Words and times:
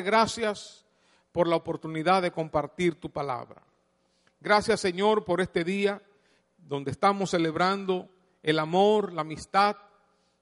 Gracias 0.00 0.86
por 1.32 1.46
la 1.46 1.56
oportunidad 1.56 2.22
de 2.22 2.30
compartir 2.30 2.94
tu 2.98 3.10
palabra. 3.10 3.62
Gracias 4.40 4.80
Señor 4.80 5.24
por 5.24 5.40
este 5.40 5.64
día 5.64 6.00
donde 6.56 6.90
estamos 6.90 7.30
celebrando 7.30 8.08
el 8.42 8.58
amor, 8.58 9.12
la 9.12 9.20
amistad 9.20 9.76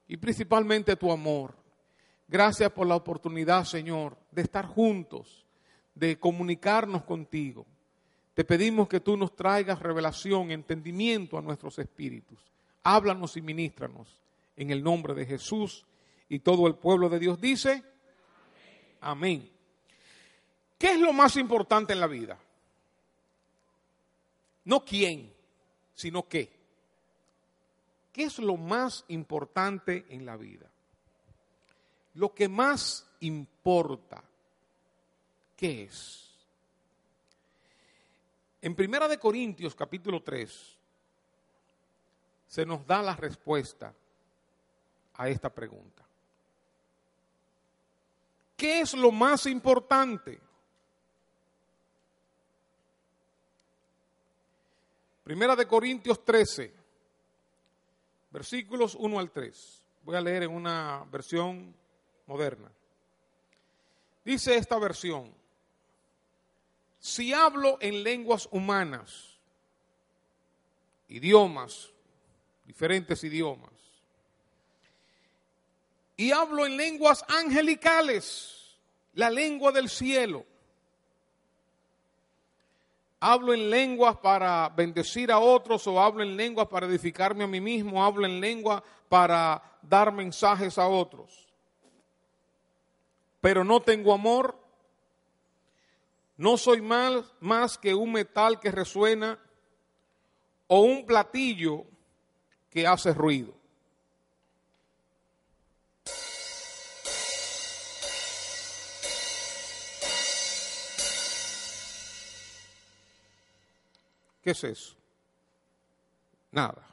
y 0.07 0.17
principalmente 0.17 0.95
tu 0.95 1.11
amor. 1.11 1.55
Gracias 2.27 2.71
por 2.71 2.87
la 2.87 2.95
oportunidad 2.95 3.65
Señor 3.65 4.17
de 4.31 4.43
estar 4.43 4.65
juntos, 4.65 5.45
de 5.95 6.17
comunicarnos 6.17 7.03
contigo. 7.03 7.65
Te 8.33 8.45
pedimos 8.45 8.87
que 8.87 9.01
tú 9.01 9.17
nos 9.17 9.35
traigas 9.35 9.79
revelación, 9.79 10.51
entendimiento 10.51 11.37
a 11.37 11.41
nuestros 11.41 11.77
espíritus. 11.77 12.39
Háblanos 12.83 13.35
y 13.35 13.41
ministranos 13.41 14.21
en 14.55 14.71
el 14.71 14.81
nombre 14.81 15.13
de 15.13 15.25
Jesús 15.25 15.85
y 16.29 16.39
todo 16.39 16.67
el 16.67 16.75
pueblo 16.75 17.09
de 17.09 17.19
Dios 17.19 17.41
dice. 17.41 17.90
Amén. 19.01 19.49
¿Qué 20.77 20.91
es 20.93 20.99
lo 20.99 21.13
más 21.13 21.35
importante 21.37 21.93
en 21.93 21.99
la 21.99 22.07
vida? 22.07 22.37
No 24.65 24.85
quién, 24.85 25.33
sino 25.93 26.27
qué. 26.27 26.51
¿Qué 28.13 28.23
es 28.23 28.39
lo 28.39 28.57
más 28.57 29.05
importante 29.07 30.05
en 30.09 30.25
la 30.25 30.37
vida? 30.37 30.69
Lo 32.15 32.33
que 32.33 32.49
más 32.49 33.07
importa, 33.21 34.23
¿qué 35.55 35.83
es? 35.83 36.29
En 38.61 38.75
Primera 38.75 39.07
de 39.07 39.17
Corintios 39.17 39.73
capítulo 39.73 40.21
3 40.21 40.77
se 42.47 42.65
nos 42.65 42.85
da 42.85 43.01
la 43.01 43.15
respuesta 43.15 43.93
a 45.13 45.29
esta 45.29 45.49
pregunta. 45.49 46.00
¿Qué 48.61 48.81
es 48.81 48.93
lo 48.93 49.11
más 49.11 49.47
importante? 49.47 50.39
Primera 55.23 55.55
de 55.55 55.65
Corintios 55.65 56.23
13, 56.23 56.71
versículos 58.29 58.93
1 58.93 59.17
al 59.17 59.31
3. 59.31 59.83
Voy 60.03 60.15
a 60.15 60.21
leer 60.21 60.43
en 60.43 60.51
una 60.51 61.03
versión 61.11 61.73
moderna. 62.27 62.71
Dice 64.23 64.55
esta 64.55 64.77
versión, 64.77 65.33
si 66.99 67.33
hablo 67.33 67.79
en 67.81 68.03
lenguas 68.03 68.47
humanas, 68.51 69.39
idiomas, 71.07 71.91
diferentes 72.67 73.23
idiomas, 73.23 73.71
y 76.15 76.31
hablo 76.31 76.67
en 76.67 76.77
lenguas 76.77 77.25
angelicales, 77.27 78.60
la 79.13 79.29
lengua 79.29 79.71
del 79.71 79.89
cielo. 79.89 80.45
Hablo 83.19 83.53
en 83.53 83.69
lenguas 83.69 84.17
para 84.17 84.69
bendecir 84.69 85.31
a 85.31 85.39
otros 85.39 85.85
o 85.85 86.01
hablo 86.01 86.23
en 86.23 86.35
lenguas 86.35 86.67
para 86.67 86.87
edificarme 86.87 87.43
a 87.43 87.47
mí 87.47 87.61
mismo, 87.61 88.03
hablo 88.03 88.25
en 88.25 88.41
lengua 88.41 88.83
para 89.09 89.61
dar 89.81 90.11
mensajes 90.11 90.77
a 90.77 90.87
otros. 90.87 91.47
Pero 93.39 93.63
no 93.63 93.81
tengo 93.81 94.13
amor, 94.13 94.57
no 96.37 96.57
soy 96.57 96.81
más, 96.81 97.23
más 97.39 97.77
que 97.77 97.93
un 97.93 98.11
metal 98.11 98.59
que 98.59 98.71
resuena 98.71 99.37
o 100.65 100.81
un 100.81 101.05
platillo 101.05 101.85
que 102.71 102.87
hace 102.87 103.13
ruido. 103.13 103.60
¿Qué 114.41 114.51
es 114.51 114.63
eso? 114.63 114.95
Nada. 116.51 116.87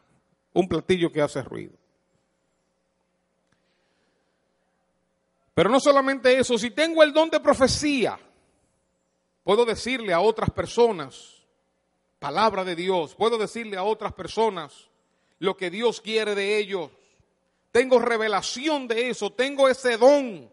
Un 0.53 0.69
platillo 0.69 1.11
que 1.11 1.23
hace 1.23 1.43
ruido. 1.43 1.75
Pero 5.55 5.71
no 5.71 5.81
solamente 5.81 6.39
eso, 6.39 6.57
si 6.57 6.71
tengo 6.71 7.03
el 7.03 7.13
don 7.13 7.31
de 7.31 7.41
profecía, 7.41 8.19
puedo 9.43 9.65
decirle 9.65 10.13
a 10.13 10.21
otras 10.21 10.51
personas 10.51 11.39
palabra 12.19 12.65
de 12.65 12.77
Dios, 12.77 13.15
puedo 13.15 13.39
decirle 13.39 13.77
a 13.77 13.83
otras 13.83 14.13
personas 14.13 14.89
lo 15.39 15.57
que 15.57 15.71
Dios 15.71 16.01
quiere 16.01 16.35
de 16.35 16.59
ellos. 16.59 16.91
Tengo 17.73 17.99
revelación 17.99 18.89
de 18.89 19.11
eso, 19.11 19.31
tengo 19.31 19.69
ese 19.69 19.97
don 19.97 20.51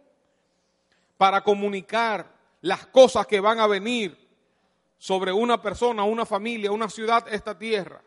para 1.17 1.43
comunicar 1.43 2.31
las 2.61 2.87
cosas 2.87 3.25
que 3.27 3.39
van 3.39 3.59
a 3.59 3.67
venir 3.67 4.24
sobre 4.97 5.31
una 5.31 5.61
persona, 5.61 6.03
una 6.03 6.25
familia, 6.25 6.71
una 6.71 6.89
ciudad, 6.89 7.25
esta 7.31 7.57
tierra. 7.57 8.01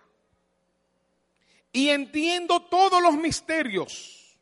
Y 1.72 1.91
entiendo 1.91 2.62
todos 2.62 3.03
los 3.03 3.15
misterios. 3.15 4.37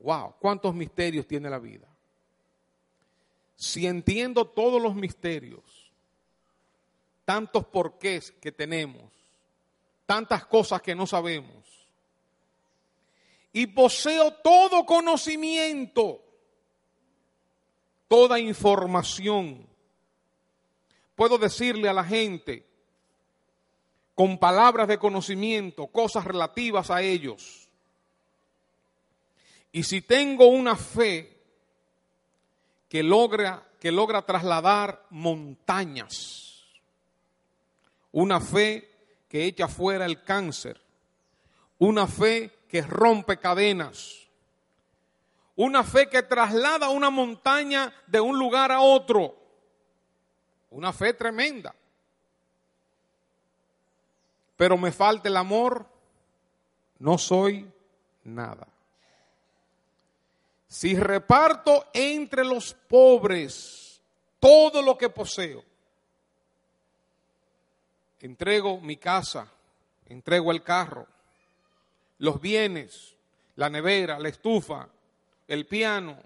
Wow, 0.00 0.34
¿cuántos 0.38 0.74
misterios 0.74 1.26
tiene 1.26 1.48
la 1.48 1.58
vida? 1.58 1.86
Si 3.56 3.86
entiendo 3.86 4.46
todos 4.46 4.82
los 4.82 4.94
misterios, 4.94 5.62
tantos 7.24 7.64
porqués 7.66 8.32
que 8.32 8.50
tenemos, 8.50 9.12
tantas 10.04 10.44
cosas 10.46 10.82
que 10.82 10.94
no 10.94 11.06
sabemos, 11.06 11.62
y 13.52 13.66
poseo 13.66 14.32
todo 14.34 14.84
conocimiento, 14.84 16.22
toda 18.08 18.40
información, 18.40 19.71
puedo 21.14 21.38
decirle 21.38 21.88
a 21.88 21.92
la 21.92 22.04
gente 22.04 22.66
con 24.14 24.38
palabras 24.38 24.88
de 24.88 24.98
conocimiento, 24.98 25.86
cosas 25.86 26.24
relativas 26.24 26.90
a 26.90 27.02
ellos. 27.02 27.68
Y 29.72 29.84
si 29.84 30.02
tengo 30.02 30.46
una 30.46 30.76
fe 30.76 31.40
que 32.88 33.02
logra, 33.02 33.66
que 33.80 33.90
logra 33.90 34.22
trasladar 34.22 35.06
montañas, 35.10 36.62
una 38.12 38.40
fe 38.40 38.90
que 39.28 39.46
echa 39.46 39.66
fuera 39.66 40.04
el 40.04 40.22
cáncer, 40.22 40.78
una 41.78 42.06
fe 42.06 42.50
que 42.68 42.82
rompe 42.82 43.38
cadenas, 43.38 44.28
una 45.56 45.84
fe 45.84 46.08
que 46.08 46.22
traslada 46.22 46.90
una 46.90 47.10
montaña 47.10 47.92
de 48.06 48.20
un 48.20 48.38
lugar 48.38 48.72
a 48.72 48.80
otro 48.80 49.41
una 50.72 50.92
fe 50.92 51.14
tremenda. 51.14 51.74
Pero 54.56 54.76
me 54.76 54.92
falta 54.92 55.28
el 55.28 55.36
amor, 55.36 55.86
no 56.98 57.18
soy 57.18 57.70
nada. 58.24 58.66
Si 60.68 60.94
reparto 60.94 61.86
entre 61.92 62.44
los 62.44 62.74
pobres 62.74 64.00
todo 64.40 64.82
lo 64.82 64.96
que 64.96 65.10
poseo, 65.10 65.62
entrego 68.20 68.80
mi 68.80 68.96
casa, 68.96 69.46
entrego 70.06 70.50
el 70.52 70.62
carro, 70.62 71.06
los 72.18 72.40
bienes, 72.40 73.14
la 73.56 73.68
nevera, 73.68 74.18
la 74.18 74.28
estufa, 74.28 74.88
el 75.48 75.66
piano, 75.66 76.16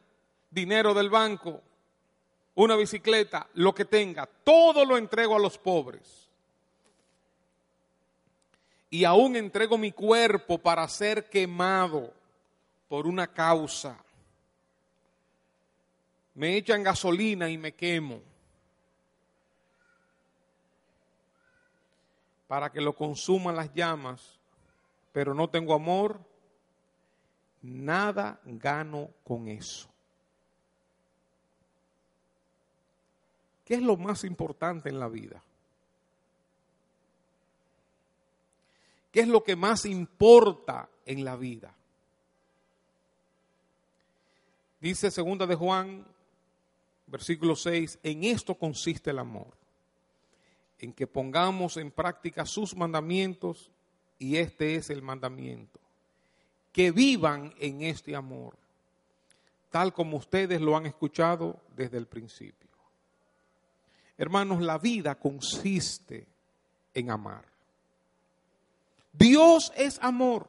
dinero 0.51 0.95
del 0.95 1.11
banco, 1.11 1.63
una 2.57 2.75
bicicleta, 2.75 3.47
lo 3.55 3.75
que 3.75 3.85
tenga, 3.85 4.27
todo 4.27 4.85
lo 4.85 4.97
entrego 4.97 5.37
a 5.37 5.39
los 5.39 5.59
pobres. 5.59 6.29
Y 8.89 9.05
aún 9.05 9.37
entrego 9.37 9.77
mi 9.77 9.93
cuerpo 9.93 10.59
para 10.59 10.89
ser 10.89 11.29
quemado 11.29 12.13
por 12.89 13.07
una 13.07 13.27
causa. 13.27 13.99
Me 16.35 16.57
echan 16.57 16.83
gasolina 16.83 17.49
y 17.51 17.59
me 17.59 17.73
quemo. 17.73 18.23
Para 22.49 22.73
que 22.73 22.81
lo 22.81 22.95
consuman 22.95 23.57
las 23.57 23.75
llamas, 23.75 24.39
pero 25.13 25.35
no 25.35 25.51
tengo 25.51 25.75
amor, 25.75 26.21
nada 27.61 28.41
gano 28.45 29.11
con 29.25 29.49
eso. 29.49 29.89
¿Qué 33.67 33.75
es 33.75 33.83
lo 33.83 33.99
más 33.99 34.25
importante 34.25 34.89
en 34.89 34.99
la 34.99 35.09
vida? 35.09 35.43
¿Qué 39.13 39.21
es 39.21 39.29
lo 39.29 39.45
que 39.45 39.57
más 39.57 39.85
importa 39.85 40.89
en 41.05 41.25
la 41.25 41.37
vida? 41.37 41.75
Dice 44.81 45.11
segunda 45.11 45.47
de 45.47 45.57
Juan, 45.57 46.07
versículo 47.07 47.57
6, 47.57 47.99
en 48.03 48.25
esto 48.25 48.55
consiste 48.55 49.11
el 49.11 49.19
amor, 49.19 49.53
en 50.79 50.95
que 50.95 51.07
pongamos 51.07 51.77
en 51.77 51.91
práctica 51.91 52.47
sus 52.47 52.75
mandamientos 52.75 53.71
y 54.19 54.37
este 54.37 54.77
es 54.77 54.89
el 54.89 55.03
mandamiento, 55.03 55.81
que 56.73 56.91
vivan 56.91 57.53
en 57.59 57.83
este 57.83 58.17
amor 58.17 58.57
tal 59.77 59.93
como 59.93 60.17
ustedes 60.17 60.59
lo 60.59 60.75
han 60.75 60.87
escuchado 60.87 61.61
desde 61.77 61.99
el 61.99 62.07
principio. 62.07 62.66
Hermanos, 64.19 64.63
la 64.63 64.79
vida 64.79 65.15
consiste 65.17 66.27
en 66.95 67.11
amar. 67.11 67.45
Dios 69.13 69.73
es 69.77 69.99
amor. 70.03 70.49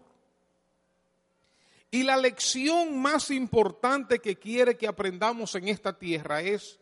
Y 1.90 2.04
la 2.04 2.18
lección 2.18 3.02
más 3.02 3.32
importante 3.32 4.20
que 4.20 4.38
quiere 4.38 4.78
que 4.78 4.88
aprendamos 4.88 5.56
en 5.56 5.68
esta 5.70 5.98
tierra 5.98 6.42
es 6.42 6.80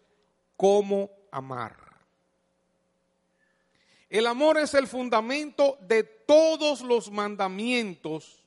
cómo 0.57 1.11
amar. 1.31 1.77
El 4.09 4.27
amor 4.27 4.57
es 4.57 4.73
el 4.73 4.87
fundamento 4.87 5.77
de 5.81 6.03
todos 6.03 6.81
los 6.81 7.11
mandamientos 7.11 8.43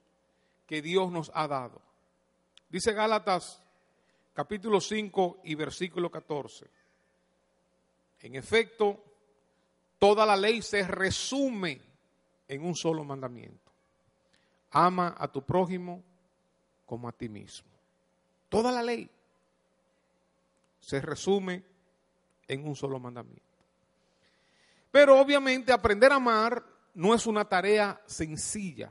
que 0.66 0.82
Dios 0.82 1.10
nos 1.10 1.30
ha 1.34 1.46
dado. 1.46 1.80
Dice 2.68 2.92
Gálatas 2.92 3.62
capítulo 4.34 4.80
5 4.80 5.40
y 5.44 5.54
versículo 5.54 6.10
14. 6.10 6.77
En 8.20 8.34
efecto, 8.34 9.02
toda 9.98 10.26
la 10.26 10.36
ley 10.36 10.62
se 10.62 10.82
resume 10.86 11.80
en 12.48 12.64
un 12.64 12.74
solo 12.74 13.04
mandamiento. 13.04 13.70
Ama 14.70 15.14
a 15.16 15.28
tu 15.28 15.42
prójimo 15.42 16.02
como 16.84 17.08
a 17.08 17.12
ti 17.12 17.28
mismo. 17.28 17.68
Toda 18.48 18.72
la 18.72 18.82
ley 18.82 19.08
se 20.80 21.00
resume 21.00 21.62
en 22.46 22.66
un 22.66 22.74
solo 22.74 22.98
mandamiento. 22.98 23.42
Pero 24.90 25.20
obviamente 25.20 25.72
aprender 25.72 26.12
a 26.12 26.16
amar 26.16 26.64
no 26.94 27.14
es 27.14 27.26
una 27.26 27.44
tarea 27.44 28.00
sencilla. 28.06 28.90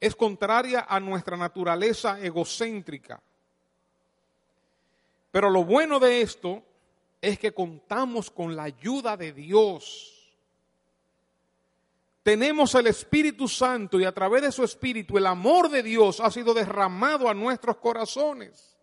Es 0.00 0.16
contraria 0.16 0.86
a 0.88 0.98
nuestra 0.98 1.36
naturaleza 1.36 2.20
egocéntrica. 2.20 3.22
Pero 5.30 5.48
lo 5.48 5.64
bueno 5.64 6.00
de 6.00 6.20
esto 6.20 6.64
es 7.22 7.38
que 7.38 7.54
contamos 7.54 8.30
con 8.30 8.56
la 8.56 8.64
ayuda 8.64 9.16
de 9.16 9.32
Dios. 9.32 10.12
Tenemos 12.24 12.74
el 12.74 12.88
Espíritu 12.88 13.46
Santo 13.46 14.00
y 14.00 14.04
a 14.04 14.12
través 14.12 14.42
de 14.42 14.50
su 14.52 14.64
Espíritu 14.64 15.16
el 15.16 15.26
amor 15.26 15.70
de 15.70 15.84
Dios 15.84 16.18
ha 16.20 16.32
sido 16.32 16.52
derramado 16.52 17.28
a 17.28 17.34
nuestros 17.34 17.76
corazones. 17.76 18.76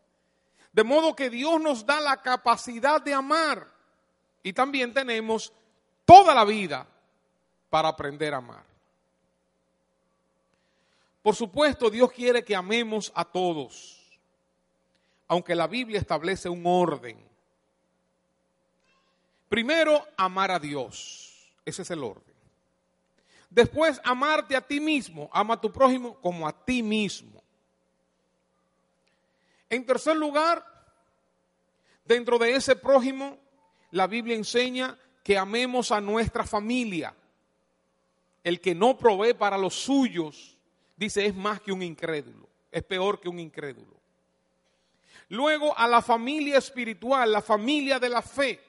De 0.72 0.86
modo 0.86 1.16
que 1.16 1.30
Dios 1.30 1.60
nos 1.60 1.86
da 1.86 2.00
la 2.00 2.22
capacidad 2.22 3.02
de 3.02 3.14
amar. 3.14 3.68
Y 4.42 4.54
también 4.54 4.94
tenemos 4.94 5.52
toda 6.06 6.34
la 6.34 6.46
vida 6.46 6.88
para 7.70 7.90
aprender 7.90 8.34
a 8.34 8.38
amar. 8.38 8.64
Por 11.22 11.36
supuesto, 11.36 11.90
Dios 11.90 12.10
quiere 12.14 12.46
que 12.46 12.56
amemos 12.56 13.12
a 13.14 13.26
todos, 13.26 14.02
aunque 15.28 15.56
la 15.56 15.68
Biblia 15.68 16.00
establece 16.00 16.48
un 16.48 16.66
orden. 16.66 17.29
Primero, 19.50 20.08
amar 20.16 20.52
a 20.52 20.60
Dios. 20.60 21.52
Ese 21.66 21.82
es 21.82 21.92
el 21.92 22.04
orden. 22.04 22.24
Después, 23.50 24.00
amarte 24.04 24.56
a 24.56 24.62
ti 24.62 24.80
mismo. 24.80 25.30
Ama 25.34 25.56
a 25.56 25.62
tu 25.62 25.74
prójimo 25.74 26.16
como 26.22 26.48
a 26.48 26.54
ti 26.54 26.84
mismo. 26.84 27.44
En 29.70 29.86
tercer 29.86 30.16
lugar, 30.16 30.64
dentro 32.06 32.38
de 32.38 32.56
ese 32.56 32.76
prójimo, 32.76 33.38
la 33.92 34.08
Biblia 34.08 34.36
enseña 34.36 34.98
que 35.24 35.38
amemos 35.38 35.92
a 35.92 36.00
nuestra 36.00 36.44
familia. 36.46 37.16
El 38.44 38.62
que 38.62 38.74
no 38.74 38.98
provee 38.98 39.34
para 39.34 39.58
los 39.58 39.76
suyos, 39.76 40.58
dice, 40.96 41.26
es 41.26 41.36
más 41.36 41.62
que 41.62 41.72
un 41.72 41.84
incrédulo, 41.84 42.48
es 42.72 42.84
peor 42.84 43.20
que 43.20 43.30
un 43.30 43.40
incrédulo. 43.40 44.00
Luego 45.30 45.78
a 45.78 45.88
la 45.88 46.02
familia 46.02 46.58
espiritual, 46.58 47.32
la 47.32 47.42
familia 47.42 48.00
de 48.00 48.10
la 48.10 48.22
fe. 48.22 48.60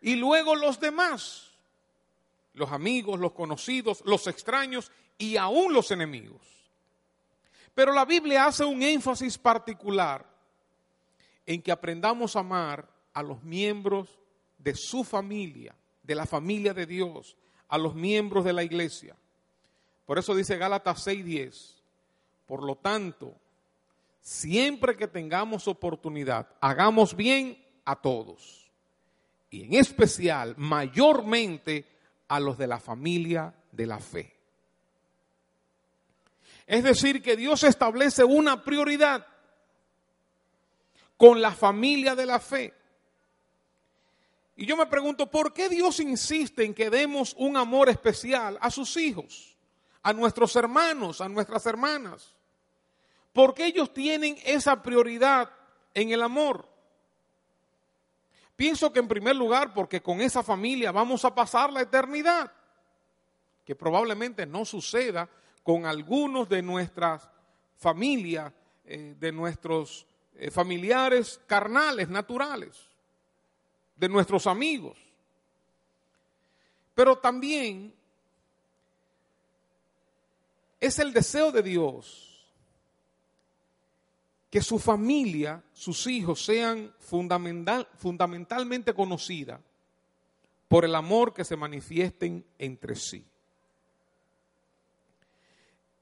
Y 0.00 0.16
luego 0.16 0.54
los 0.54 0.80
demás, 0.80 1.50
los 2.54 2.70
amigos, 2.72 3.20
los 3.20 3.32
conocidos, 3.32 4.02
los 4.04 4.26
extraños 4.26 4.90
y 5.18 5.36
aún 5.36 5.72
los 5.72 5.90
enemigos. 5.90 6.40
Pero 7.74 7.92
la 7.92 8.04
Biblia 8.04 8.46
hace 8.46 8.64
un 8.64 8.82
énfasis 8.82 9.38
particular 9.38 10.26
en 11.46 11.62
que 11.62 11.72
aprendamos 11.72 12.36
a 12.36 12.40
amar 12.40 12.88
a 13.12 13.22
los 13.22 13.42
miembros 13.42 14.18
de 14.58 14.74
su 14.74 15.04
familia, 15.04 15.74
de 16.02 16.14
la 16.14 16.26
familia 16.26 16.74
de 16.74 16.86
Dios, 16.86 17.36
a 17.68 17.78
los 17.78 17.94
miembros 17.94 18.44
de 18.44 18.52
la 18.52 18.62
iglesia. 18.62 19.16
Por 20.06 20.18
eso 20.18 20.34
dice 20.34 20.56
Gálatas 20.56 21.06
6:10, 21.06 21.76
por 22.46 22.64
lo 22.64 22.76
tanto, 22.76 23.34
siempre 24.20 24.96
que 24.96 25.06
tengamos 25.06 25.68
oportunidad, 25.68 26.48
hagamos 26.60 27.14
bien 27.14 27.64
a 27.84 27.96
todos, 27.96 28.59
y 29.50 29.64
en 29.64 29.74
especial, 29.74 30.54
mayormente, 30.56 31.84
a 32.28 32.38
los 32.38 32.56
de 32.56 32.68
la 32.68 32.78
familia 32.78 33.52
de 33.72 33.86
la 33.86 33.98
fe. 33.98 34.36
Es 36.66 36.84
decir, 36.84 37.20
que 37.20 37.36
Dios 37.36 37.64
establece 37.64 38.22
una 38.22 38.62
prioridad 38.62 39.26
con 41.16 41.42
la 41.42 41.50
familia 41.50 42.14
de 42.14 42.26
la 42.26 42.38
fe. 42.38 42.72
Y 44.54 44.66
yo 44.66 44.76
me 44.76 44.86
pregunto, 44.86 45.28
¿por 45.28 45.52
qué 45.52 45.68
Dios 45.68 45.98
insiste 45.98 46.64
en 46.64 46.72
que 46.72 46.88
demos 46.88 47.34
un 47.36 47.56
amor 47.56 47.88
especial 47.88 48.56
a 48.60 48.70
sus 48.70 48.96
hijos, 48.96 49.56
a 50.02 50.12
nuestros 50.12 50.54
hermanos, 50.54 51.20
a 51.20 51.28
nuestras 51.28 51.66
hermanas? 51.66 52.36
¿Por 53.32 53.54
qué 53.54 53.66
ellos 53.66 53.92
tienen 53.92 54.38
esa 54.44 54.80
prioridad 54.82 55.50
en 55.92 56.10
el 56.10 56.22
amor? 56.22 56.68
Pienso 58.60 58.92
que 58.92 58.98
en 58.98 59.08
primer 59.08 59.34
lugar 59.34 59.72
porque 59.72 60.02
con 60.02 60.20
esa 60.20 60.42
familia 60.42 60.92
vamos 60.92 61.24
a 61.24 61.34
pasar 61.34 61.72
la 61.72 61.80
eternidad, 61.80 62.52
que 63.64 63.74
probablemente 63.74 64.44
no 64.44 64.66
suceda 64.66 65.30
con 65.62 65.86
algunos 65.86 66.46
de 66.46 66.60
nuestras 66.60 67.26
familias, 67.78 68.52
eh, 68.84 69.16
de 69.18 69.32
nuestros 69.32 70.06
eh, 70.34 70.50
familiares 70.50 71.40
carnales, 71.46 72.10
naturales 72.10 72.78
de 73.96 74.10
nuestros 74.10 74.46
amigos. 74.46 74.98
Pero 76.94 77.16
también 77.16 77.94
es 80.78 80.98
el 80.98 81.14
deseo 81.14 81.50
de 81.50 81.62
Dios 81.62 82.29
que 84.50 84.60
su 84.60 84.78
familia, 84.80 85.62
sus 85.72 86.08
hijos, 86.08 86.44
sean 86.44 86.92
fundamental, 86.98 87.86
fundamentalmente 87.96 88.92
conocidas 88.92 89.60
por 90.66 90.84
el 90.84 90.94
amor 90.94 91.32
que 91.32 91.44
se 91.44 91.56
manifiesten 91.56 92.44
entre 92.58 92.96
sí. 92.96 93.24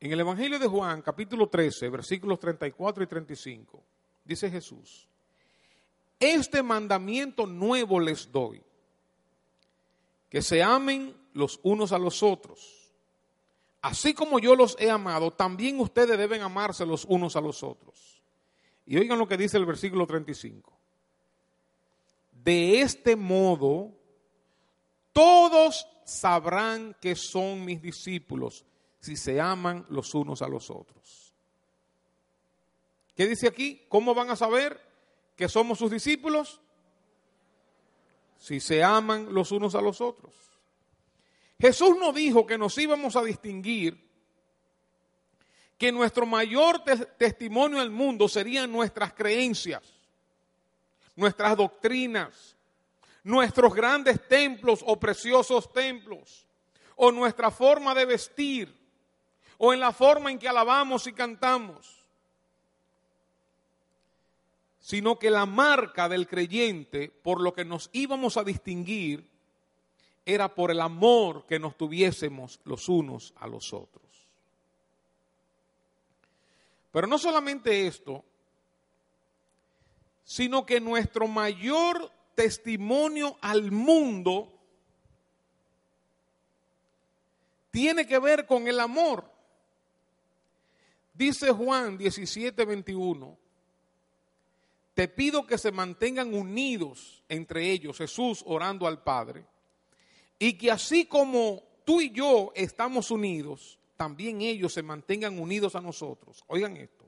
En 0.01 0.13
el 0.13 0.21
Evangelio 0.21 0.59
de 0.59 0.67
Juan, 0.67 1.03
capítulo 1.03 1.49
13, 1.49 1.89
versículos 1.91 2.39
34 2.39 3.03
y 3.03 3.07
35, 3.07 3.83
dice 4.25 4.51
Jesús, 4.51 5.07
este 6.19 6.63
mandamiento 6.63 7.47
nuevo 7.47 8.01
les 8.01 8.31
doy, 8.31 8.63
que 10.31 10.41
se 10.41 10.63
amen 10.63 11.15
los 11.35 11.61
unos 11.63 11.93
a 11.93 11.99
los 11.99 12.23
otros. 12.23 12.93
Así 13.83 14.15
como 14.15 14.39
yo 14.39 14.57
los 14.57 14.77
he 14.79 14.91
amado, 14.91 15.33
también 15.33 15.81
ustedes 15.81 16.17
deben 16.19 16.43
amarse 16.43 16.87
los 16.87 17.05
unos 17.05 17.37
a 17.37 17.41
los 17.41 17.63
otros. 17.63 18.18
Y 18.89 18.97
oigan 18.97 19.21
lo 19.21 19.29
que 19.29 19.37
dice 19.37 19.57
el 19.57 19.67
versículo 19.67 20.05
35. 20.05 20.77
De 22.33 22.81
este 22.81 23.15
modo, 23.15 23.93
todos 25.13 25.87
sabrán 26.05 26.97
que 27.01 27.15
son 27.15 27.65
mis 27.65 27.81
discípulos 27.81 28.65
si 28.99 29.17
se 29.17 29.41
aman 29.41 29.87
los 29.91 30.13
unos 30.15 30.43
a 30.43 30.49
los 30.49 30.71
otros. 30.71 31.33
¿Qué 33.15 33.29
dice 33.29 33.47
aquí? 33.47 33.85
¿Cómo 33.89 34.13
van 34.13 34.31
a 34.31 34.37
saber? 34.37 34.89
que 35.39 35.49
somos 35.49 35.79
sus 35.79 35.91
discípulos? 35.93 36.61
Si 38.37 38.59
se 38.59 38.83
aman 38.83 39.33
los 39.33 39.53
unos 39.53 39.77
a 39.77 39.81
los 39.81 40.01
otros. 40.01 40.35
Jesús 41.61 41.97
no 41.99 42.13
dijo 42.13 42.45
que 42.45 42.59
nos 42.59 42.77
íbamos 42.77 43.15
a 43.15 43.23
distinguir, 43.23 44.08
que 45.79 45.93
nuestro 45.93 46.27
mayor 46.27 46.83
testimonio 47.17 47.81
al 47.81 47.91
mundo 47.91 48.29
serían 48.29 48.71
nuestras 48.71 49.15
creencias, 49.15 49.83
nuestras 51.17 51.57
doctrinas, 51.57 52.57
nuestros 53.23 53.73
grandes 53.73 54.27
templos 54.29 54.81
o 54.85 54.99
preciosos 54.99 55.73
templos, 55.73 56.45
o 56.97 57.13
nuestra 57.13 57.51
forma 57.51 57.95
de 57.95 58.05
vestir, 58.05 58.75
o 59.57 59.73
en 59.73 59.81
la 59.81 59.93
forma 59.93 60.31
en 60.31 60.39
que 60.39 60.49
alabamos 60.49 61.07
y 61.07 61.13
cantamos 61.13 61.99
sino 64.89 65.19
que 65.19 65.29
la 65.29 65.45
marca 65.45 66.09
del 66.09 66.27
creyente 66.27 67.11
por 67.11 67.43
lo 67.43 67.53
que 67.53 67.67
nos 67.67 67.91
íbamos 67.93 68.39
a 68.39 68.43
distinguir 68.43 69.23
era 70.25 70.55
por 70.55 70.71
el 70.71 70.81
amor 70.81 71.45
que 71.45 71.59
nos 71.59 71.77
tuviésemos 71.77 72.59
los 72.65 72.89
unos 72.89 73.35
a 73.37 73.47
los 73.47 73.75
otros. 73.75 74.08
Pero 76.91 77.07
no 77.07 77.19
solamente 77.19 77.87
esto, 77.87 78.25
sino 80.25 80.65
que 80.67 80.81
nuestro 80.81 81.27
mayor 81.27 82.11
testimonio 82.35 83.37
al 83.41 83.71
mundo 83.71 84.53
tiene 87.71 88.07
que 88.07 88.19
ver 88.19 88.47
con 88.47 88.69
el 88.69 88.81
amor. 88.81 89.31
Dice 91.15 91.51
Juan 91.51 91.99
17, 91.99 92.65
21, 92.65 93.39
te 94.95 95.09
pido 95.09 95.47
que 95.47 95.59
se 95.59 95.73
mantengan 95.73 96.35
unidos 96.35 97.23
entre 97.29 97.71
ellos, 97.71 97.99
Jesús 97.99 98.43
orando 98.47 98.87
al 98.87 99.03
Padre, 99.03 99.45
y 100.39 100.55
que 100.55 100.71
así 100.71 101.07
como 101.07 101.63
tú 101.85 102.01
y 102.01 102.11
yo 102.11 102.53
estamos 102.55 103.11
unidos, 103.11 103.79
también 103.99 104.41
ellos 104.43 104.73
se 104.73 104.83
mantengan 104.83 105.41
unidos 105.41 105.75
a 105.75 105.81
nosotros. 105.81 106.45
Oigan 106.47 106.77
esto. 106.77 107.05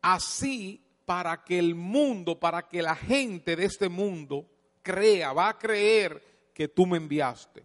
Así 0.00 0.80
para 1.04 1.42
que 1.42 1.58
el 1.58 1.74
mundo, 1.74 2.38
para 2.38 2.68
que 2.68 2.80
la 2.80 2.94
gente 2.94 3.56
de 3.56 3.64
este 3.64 3.88
mundo 3.88 4.46
crea, 4.80 5.32
va 5.32 5.48
a 5.48 5.58
creer 5.58 6.22
que 6.54 6.68
tú 6.68 6.86
me 6.86 6.98
enviaste. 6.98 7.64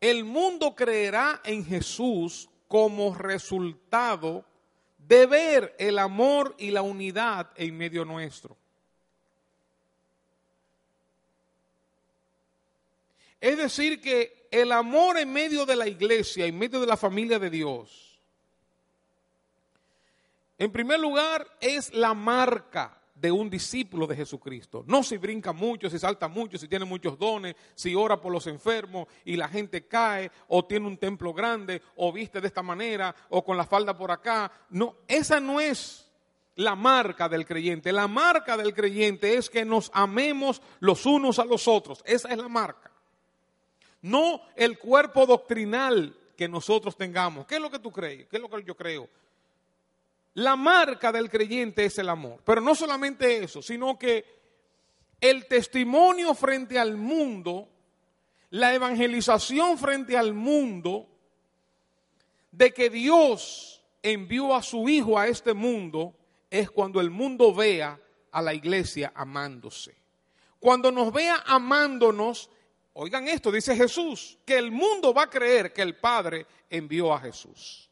El 0.00 0.24
mundo 0.24 0.76
creerá 0.76 1.40
en 1.44 1.64
Jesús 1.64 2.48
como 2.68 3.12
resultado 3.12 4.44
de 4.96 5.26
ver 5.26 5.74
el 5.76 5.98
amor 5.98 6.54
y 6.56 6.70
la 6.70 6.82
unidad 6.82 7.50
en 7.56 7.76
medio 7.76 8.04
nuestro. 8.04 8.56
Es 13.42 13.56
decir, 13.56 14.00
que 14.00 14.46
el 14.52 14.70
amor 14.70 15.18
en 15.18 15.32
medio 15.32 15.66
de 15.66 15.74
la 15.74 15.88
iglesia, 15.88 16.46
en 16.46 16.56
medio 16.56 16.80
de 16.80 16.86
la 16.86 16.96
familia 16.96 17.40
de 17.40 17.50
Dios, 17.50 18.20
en 20.56 20.70
primer 20.70 21.00
lugar 21.00 21.44
es 21.60 21.92
la 21.92 22.14
marca 22.14 23.02
de 23.16 23.32
un 23.32 23.50
discípulo 23.50 24.06
de 24.06 24.14
Jesucristo. 24.14 24.84
No 24.86 25.02
si 25.02 25.16
brinca 25.16 25.52
mucho, 25.52 25.90
si 25.90 25.98
salta 25.98 26.28
mucho, 26.28 26.56
si 26.56 26.68
tiene 26.68 26.84
muchos 26.84 27.18
dones, 27.18 27.56
si 27.74 27.96
ora 27.96 28.20
por 28.20 28.30
los 28.30 28.46
enfermos 28.46 29.08
y 29.24 29.34
la 29.34 29.48
gente 29.48 29.88
cae, 29.88 30.30
o 30.46 30.64
tiene 30.64 30.86
un 30.86 30.96
templo 30.96 31.34
grande, 31.34 31.82
o 31.96 32.12
viste 32.12 32.40
de 32.40 32.46
esta 32.46 32.62
manera, 32.62 33.12
o 33.30 33.42
con 33.42 33.56
la 33.56 33.66
falda 33.66 33.98
por 33.98 34.12
acá. 34.12 34.52
No, 34.70 34.98
esa 35.08 35.40
no 35.40 35.60
es 35.60 36.08
la 36.54 36.76
marca 36.76 37.28
del 37.28 37.44
creyente. 37.44 37.90
La 37.90 38.06
marca 38.06 38.56
del 38.56 38.72
creyente 38.72 39.34
es 39.34 39.50
que 39.50 39.64
nos 39.64 39.90
amemos 39.92 40.62
los 40.78 41.06
unos 41.06 41.40
a 41.40 41.44
los 41.44 41.66
otros. 41.66 42.04
Esa 42.06 42.28
es 42.28 42.38
la 42.38 42.48
marca 42.48 42.91
no 44.02 44.42
el 44.56 44.78
cuerpo 44.78 45.26
doctrinal 45.26 46.16
que 46.36 46.48
nosotros 46.48 46.96
tengamos. 46.96 47.46
¿Qué 47.46 47.56
es 47.56 47.60
lo 47.60 47.70
que 47.70 47.78
tú 47.78 47.90
crees? 47.92 48.26
¿Qué 48.28 48.36
es 48.36 48.42
lo 48.42 48.50
que 48.50 48.62
yo 48.64 48.76
creo? 48.76 49.08
La 50.34 50.56
marca 50.56 51.12
del 51.12 51.30
creyente 51.30 51.84
es 51.84 51.98
el 51.98 52.08
amor. 52.08 52.40
Pero 52.44 52.60
no 52.60 52.74
solamente 52.74 53.42
eso, 53.42 53.62
sino 53.62 53.98
que 53.98 54.24
el 55.20 55.46
testimonio 55.46 56.34
frente 56.34 56.78
al 56.78 56.96
mundo, 56.96 57.68
la 58.50 58.74
evangelización 58.74 59.78
frente 59.78 60.16
al 60.16 60.34
mundo, 60.34 61.06
de 62.50 62.74
que 62.74 62.90
Dios 62.90 63.82
envió 64.02 64.54
a 64.54 64.62
su 64.62 64.88
Hijo 64.88 65.18
a 65.18 65.28
este 65.28 65.54
mundo, 65.54 66.14
es 66.50 66.70
cuando 66.70 67.00
el 67.00 67.10
mundo 67.10 67.54
vea 67.54 68.00
a 68.32 68.42
la 68.42 68.52
iglesia 68.52 69.12
amándose. 69.14 69.94
Cuando 70.58 70.90
nos 70.90 71.12
vea 71.12 71.42
amándonos, 71.46 72.50
Oigan 72.94 73.26
esto, 73.28 73.50
dice 73.50 73.74
Jesús, 73.74 74.38
que 74.44 74.58
el 74.58 74.70
mundo 74.70 75.14
va 75.14 75.24
a 75.24 75.30
creer 75.30 75.72
que 75.72 75.82
el 75.82 75.96
Padre 75.96 76.46
envió 76.68 77.12
a 77.12 77.20
Jesús. 77.20 77.88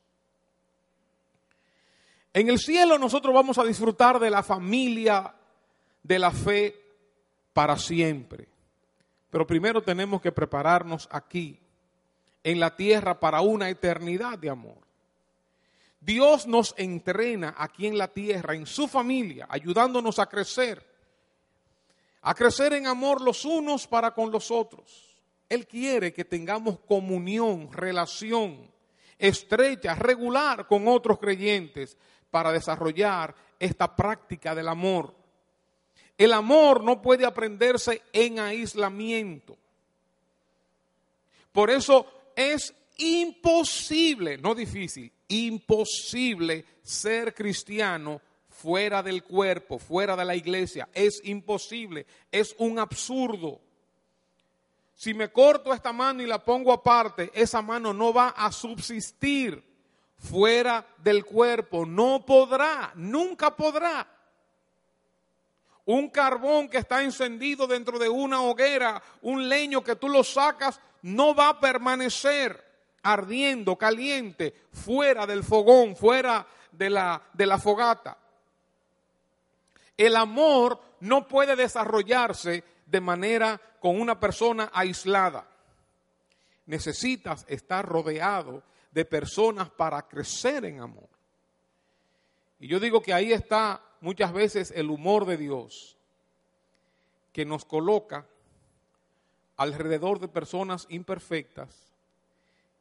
En 2.32 2.48
el 2.48 2.58
cielo 2.58 2.98
nosotros 2.98 3.34
vamos 3.34 3.58
a 3.58 3.64
disfrutar 3.64 4.18
de 4.18 4.30
la 4.30 4.42
familia 4.42 5.34
de 6.02 6.18
la 6.18 6.30
fe 6.30 6.76
para 7.52 7.76
siempre. 7.76 8.48
Pero 9.30 9.46
primero 9.46 9.82
tenemos 9.82 10.20
que 10.20 10.32
prepararnos 10.32 11.08
aquí, 11.10 11.58
en 12.42 12.60
la 12.60 12.74
tierra, 12.76 13.18
para 13.18 13.40
una 13.40 13.68
eternidad 13.68 14.38
de 14.38 14.50
amor. 14.50 14.78
Dios 16.00 16.46
nos 16.46 16.74
entrena 16.78 17.54
aquí 17.58 17.86
en 17.86 17.98
la 17.98 18.08
tierra, 18.08 18.54
en 18.54 18.66
su 18.66 18.88
familia, 18.88 19.46
ayudándonos 19.48 20.18
a 20.18 20.26
crecer 20.26 20.89
a 22.22 22.34
crecer 22.34 22.72
en 22.74 22.86
amor 22.86 23.20
los 23.20 23.44
unos 23.44 23.86
para 23.86 24.12
con 24.12 24.30
los 24.30 24.50
otros. 24.50 25.06
Él 25.48 25.66
quiere 25.66 26.12
que 26.12 26.24
tengamos 26.24 26.78
comunión, 26.80 27.72
relación 27.72 28.70
estrecha, 29.18 29.94
regular 29.94 30.66
con 30.66 30.88
otros 30.88 31.18
creyentes 31.18 31.96
para 32.30 32.52
desarrollar 32.52 33.34
esta 33.58 33.94
práctica 33.94 34.54
del 34.54 34.68
amor. 34.68 35.14
El 36.16 36.32
amor 36.32 36.82
no 36.82 37.00
puede 37.00 37.26
aprenderse 37.26 38.02
en 38.12 38.38
aislamiento. 38.38 39.56
Por 41.52 41.70
eso 41.70 42.06
es 42.36 42.74
imposible, 42.98 44.38
no 44.38 44.54
difícil, 44.54 45.10
imposible 45.28 46.64
ser 46.82 47.34
cristiano 47.34 48.20
fuera 48.60 49.02
del 49.02 49.22
cuerpo, 49.22 49.78
fuera 49.78 50.16
de 50.16 50.24
la 50.24 50.36
iglesia. 50.36 50.88
Es 50.92 51.20
imposible, 51.24 52.06
es 52.30 52.54
un 52.58 52.78
absurdo. 52.78 53.60
Si 54.94 55.14
me 55.14 55.32
corto 55.32 55.72
esta 55.72 55.92
mano 55.92 56.22
y 56.22 56.26
la 56.26 56.44
pongo 56.44 56.72
aparte, 56.72 57.30
esa 57.32 57.62
mano 57.62 57.94
no 57.94 58.12
va 58.12 58.28
a 58.30 58.52
subsistir 58.52 59.64
fuera 60.18 60.86
del 60.98 61.24
cuerpo. 61.24 61.86
No 61.86 62.24
podrá, 62.26 62.92
nunca 62.94 63.56
podrá. 63.56 64.06
Un 65.86 66.10
carbón 66.10 66.68
que 66.68 66.78
está 66.78 67.02
encendido 67.02 67.66
dentro 67.66 67.98
de 67.98 68.08
una 68.08 68.42
hoguera, 68.42 69.02
un 69.22 69.48
leño 69.48 69.82
que 69.82 69.96
tú 69.96 70.08
lo 70.08 70.22
sacas, 70.22 70.78
no 71.02 71.34
va 71.34 71.48
a 71.48 71.60
permanecer 71.60 72.62
ardiendo, 73.02 73.76
caliente, 73.76 74.54
fuera 74.70 75.26
del 75.26 75.42
fogón, 75.42 75.96
fuera 75.96 76.46
de 76.72 76.90
la, 76.90 77.58
fogata. 77.62 78.16
El 80.00 80.16
amor 80.16 80.80
no 81.00 81.28
puede 81.28 81.56
desarrollarse 81.56 82.64
de 82.86 83.00
manera 83.02 83.60
con 83.80 84.00
una 84.00 84.18
persona 84.18 84.70
aislada. 84.72 85.46
Necesitas 86.64 87.44
estar 87.46 87.84
rodeado 87.84 88.62
de 88.92 89.04
personas 89.04 89.68
para 89.68 90.08
crecer 90.08 90.64
en 90.64 90.80
amor. 90.80 91.10
Y 92.60 92.66
yo 92.66 92.80
digo 92.80 93.02
que 93.02 93.12
ahí 93.12 93.30
está 93.34 93.82
muchas 94.00 94.32
veces 94.32 94.72
el 94.74 94.88
humor 94.88 95.26
de 95.26 95.36
Dios, 95.36 95.98
que 97.34 97.44
nos 97.44 97.66
coloca 97.66 98.26
alrededor 99.58 100.18
de 100.18 100.28
personas 100.28 100.86
imperfectas 100.88 101.92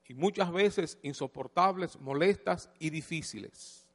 y 0.08 0.14
muchas 0.14 0.54
veces 0.54 0.98
insoportables, 1.02 2.00
molestas 2.00 2.70
y 2.80 2.92
difíciles 2.92 3.89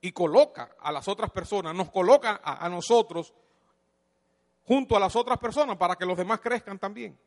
y 0.00 0.12
coloca 0.12 0.76
a 0.80 0.90
las 0.92 1.08
otras 1.08 1.30
personas, 1.30 1.74
nos 1.74 1.90
coloca 1.90 2.40
a, 2.42 2.68
nosotros 2.68 3.32
junto 4.64 4.96
a 4.96 5.00
las 5.00 5.14
otras 5.14 5.38
personas 5.38 5.76
para 5.76 5.96
que 5.96 6.06
los 6.06 6.16
demás 6.16 6.40
crezcan 6.40 6.78
también. 6.78 7.18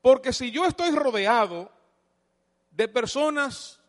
Porque 0.00 0.32
si 0.32 0.50
yo 0.50 0.64
estoy 0.64 0.90
rodeado 0.94 1.70
de 2.70 2.88
personas 2.88 3.80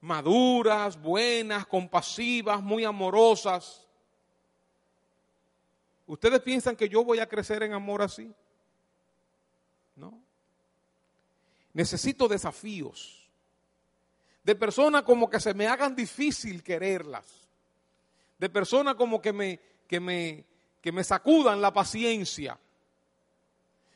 maduras, 0.00 1.00
buenas, 1.00 1.66
compasivas, 1.66 2.62
muy 2.62 2.84
amorosas, 2.84 3.86
¿ustedes 6.06 6.40
piensan 6.40 6.76
que 6.76 6.88
yo 6.88 7.04
voy 7.04 7.18
a 7.18 7.28
crecer 7.28 7.62
en 7.62 7.72
amor 7.74 8.02
así? 8.02 8.32
No. 9.96 10.18
Necesito 11.74 12.26
desafíos 12.26 13.21
de 14.44 14.54
personas 14.54 15.02
como 15.02 15.30
que 15.30 15.40
se 15.40 15.54
me 15.54 15.66
hagan 15.66 15.94
difícil 15.94 16.62
quererlas, 16.62 17.26
de 18.38 18.48
personas 18.48 18.96
como 18.96 19.20
que 19.20 19.32
me, 19.32 19.60
que 19.86 20.00
me, 20.00 20.44
que 20.80 20.90
me 20.90 21.04
sacudan 21.04 21.60
la 21.60 21.72
paciencia, 21.72 22.58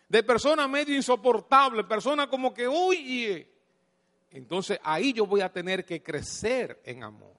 de 0.09 0.23
personas 0.23 0.69
medio 0.69 0.95
insoportables, 0.95 1.85
personas 1.87 2.29
como 2.29 2.55
que 2.55 2.69
huye. 2.69 3.51
Entonces 4.31 4.79
ahí 4.85 5.13
yo 5.13 5.27
voy 5.27 5.41
a 5.41 5.53
tener 5.53 5.85
que 5.85 6.03
crecer 6.03 6.81
en 6.85 7.03
amor. 7.03 7.35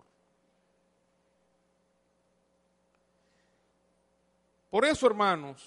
Por 4.70 4.84
eso, 4.84 5.08
hermanos, 5.08 5.64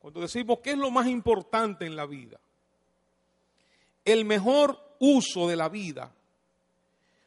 cuando 0.00 0.20
decimos 0.20 0.60
qué 0.62 0.70
es 0.70 0.78
lo 0.78 0.90
más 0.90 1.06
importante 1.06 1.84
en 1.84 1.96
la 1.96 2.06
vida, 2.06 2.40
el 4.06 4.24
mejor 4.24 4.87
uso 5.00 5.48
de 5.48 5.56
la 5.56 5.68
vida. 5.68 6.12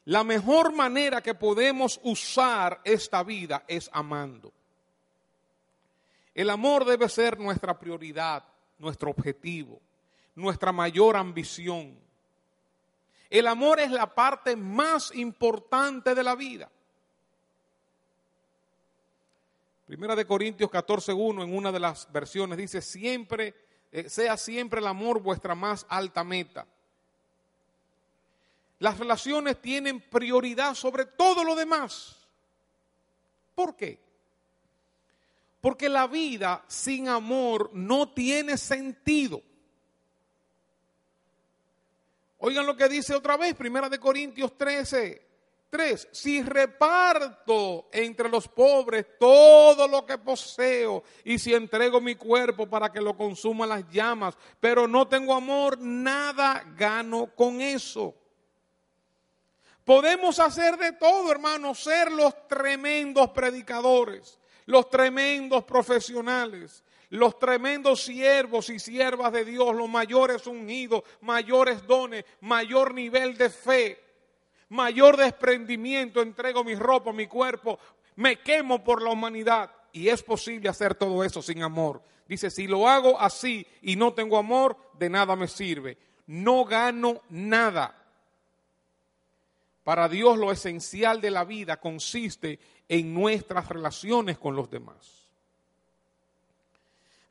La 0.06 0.24
mejor 0.24 0.74
manera 0.74 1.22
que 1.22 1.36
podemos 1.36 2.00
usar 2.04 2.82
esta 2.84 3.24
vida 3.24 3.64
es 3.68 3.90
amando. 3.94 4.52
El 6.34 6.50
amor 6.50 6.86
debe 6.86 7.08
ser 7.10 7.40
nuestra 7.40 7.78
prioridad, 7.78 8.44
nuestro 8.80 9.12
objetivo, 9.12 9.80
nuestra 10.36 10.72
mayor 10.72 11.18
ambición. 11.18 11.98
El 13.30 13.48
amor 13.48 13.80
es 13.80 13.92
la 13.92 14.14
parte 14.14 14.56
más 14.56 15.14
importante 15.16 16.16
de 16.16 16.24
la 16.24 16.36
vida. 16.36 16.70
Primera 19.86 20.16
de 20.16 20.26
Corintios 20.26 20.72
14.1 20.72 21.44
en 21.44 21.54
una 21.54 21.72
de 21.72 21.80
las 21.80 22.10
versiones 22.12 22.58
dice, 22.58 22.82
siempre, 22.82 23.54
eh, 23.92 24.10
sea 24.10 24.38
siempre 24.38 24.80
el 24.80 24.88
amor 24.88 25.22
vuestra 25.22 25.54
más 25.54 25.86
alta 25.90 26.24
meta. 26.24 26.66
Las 28.82 28.98
relaciones 28.98 29.62
tienen 29.62 30.02
prioridad 30.02 30.74
sobre 30.74 31.06
todo 31.06 31.44
lo 31.44 31.56
demás. 31.56 32.16
¿Por 33.54 33.76
qué? 33.76 34.00
Porque 35.62 35.88
la 35.88 36.08
vida 36.08 36.66
sin 36.68 37.08
amor 37.08 37.70
no 37.74 38.10
tiene 38.10 38.58
sentido. 38.58 39.40
Oigan 42.40 42.66
lo 42.66 42.76
que 42.76 42.90
dice 42.90 43.14
otra 43.14 43.38
vez, 43.38 43.54
Primera 43.54 43.88
de 43.88 44.00
Corintios 44.00 44.58
13, 44.58 45.28
3. 45.70 46.08
Si 46.12 46.42
reparto 46.42 47.88
entre 47.92 48.30
los 48.30 48.48
pobres 48.48 49.06
todo 49.20 49.88
lo 49.88 50.08
que 50.08 50.18
poseo 50.18 51.04
y 51.24 51.38
si 51.38 51.54
entrego 51.54 52.02
mi 52.02 52.16
cuerpo 52.16 52.68
para 52.68 52.92
que 52.92 53.00
lo 53.00 53.16
consuma 53.16 53.68
las 53.68 53.88
llamas, 53.92 54.36
pero 54.60 54.88
no 54.88 55.08
tengo 55.08 55.36
amor, 55.36 55.78
nada 55.78 56.64
gano 56.76 57.28
con 57.36 57.62
eso. 57.62 58.16
Podemos 59.86 60.40
hacer 60.40 60.78
de 60.78 60.94
todo, 60.94 61.32
hermanos, 61.32 61.80
ser 61.80 62.12
los 62.12 62.48
tremendos 62.48 63.30
predicadores, 63.32 64.40
los 64.66 64.90
tremendos 64.90 65.64
profesionales, 65.64 66.84
los 67.10 67.38
tremendos 67.40 68.04
siervos 68.04 68.70
y 68.70 68.80
siervas 68.80 69.34
de 69.34 69.44
Dios, 69.44 69.76
los 69.76 69.90
mayores 69.90 70.48
ungidos, 70.48 71.04
mayores 71.22 71.86
dones, 71.86 72.24
mayor 72.40 72.94
nivel 72.94 73.38
de 73.38 73.50
fe, 73.50 74.00
mayor 74.70 75.18
desprendimiento, 75.18 76.22
entrego 76.22 76.64
mi 76.64 76.76
ropa, 76.76 77.12
mi 77.12 77.28
cuerpo, 77.28 77.80
me 78.16 78.40
quemo 78.40 78.84
por 78.84 79.02
la 79.02 79.10
humanidad. 79.10 79.72
Y 79.92 80.08
es 80.08 80.24
posible 80.24 80.70
hacer 80.70 80.96
todo 80.96 81.24
eso 81.24 81.42
sin 81.42 81.64
amor. 81.64 82.02
Dice, 82.28 82.50
si 82.50 82.66
lo 82.66 82.88
hago 82.88 83.20
así 83.20 83.68
y 83.82 83.98
no 83.98 84.14
tengo 84.14 84.38
amor, 84.38 84.78
de 84.98 85.10
nada 85.10 85.36
me 85.36 85.50
sirve. 85.50 85.98
No 86.28 86.64
gano 86.64 87.24
nada. 87.30 88.01
Para 89.84 90.08
Dios 90.08 90.38
lo 90.38 90.52
esencial 90.52 91.22
de 91.22 91.32
la 91.32 91.44
vida 91.44 91.78
consiste 91.80 92.60
en 92.88 93.14
nuestras 93.14 93.68
relaciones 93.68 94.38
con 94.38 94.56
los 94.56 94.70
demás. 94.70 95.22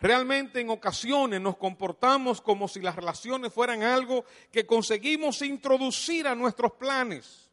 Realmente 0.01 0.61
en 0.61 0.71
ocasiones 0.71 1.41
nos 1.41 1.59
comportamos 1.59 2.41
como 2.41 2.67
si 2.67 2.81
las 2.81 2.97
relaciones 2.97 3.53
fueran 3.53 3.83
algo 3.83 4.25
que 4.51 4.67
conseguimos 4.67 5.43
introducir 5.43 6.27
a 6.27 6.35
nuestros 6.35 6.73
planes. 6.73 7.51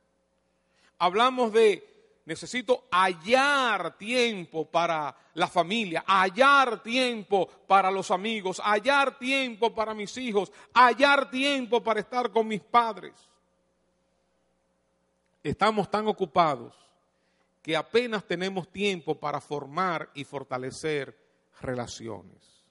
Hablamos 0.97 1.51
de 1.51 1.97
necesito 2.25 2.87
hallar 2.91 3.97
tiempo 3.97 4.65
para 4.65 5.15
la 5.33 5.47
familia, 5.47 6.03
hallar 6.07 6.81
tiempo 6.81 7.47
para 7.67 7.91
los 7.91 8.11
amigos, 8.11 8.61
hallar 8.63 9.19
tiempo 9.19 9.75
para 9.75 9.93
mis 9.93 10.17
hijos, 10.17 10.51
hallar 10.73 11.29
tiempo 11.29 11.83
para 11.83 11.99
estar 11.99 12.31
con 12.31 12.47
mis 12.47 12.61
padres. 12.61 13.13
Estamos 15.43 15.89
tan 15.89 16.07
ocupados 16.07 16.73
que 17.61 17.75
apenas 17.75 18.25
tenemos 18.25 18.71
tiempo 18.71 19.15
para 19.15 19.41
formar 19.41 20.09
y 20.13 20.23
fortalecer 20.23 21.17
relaciones. 21.61 22.63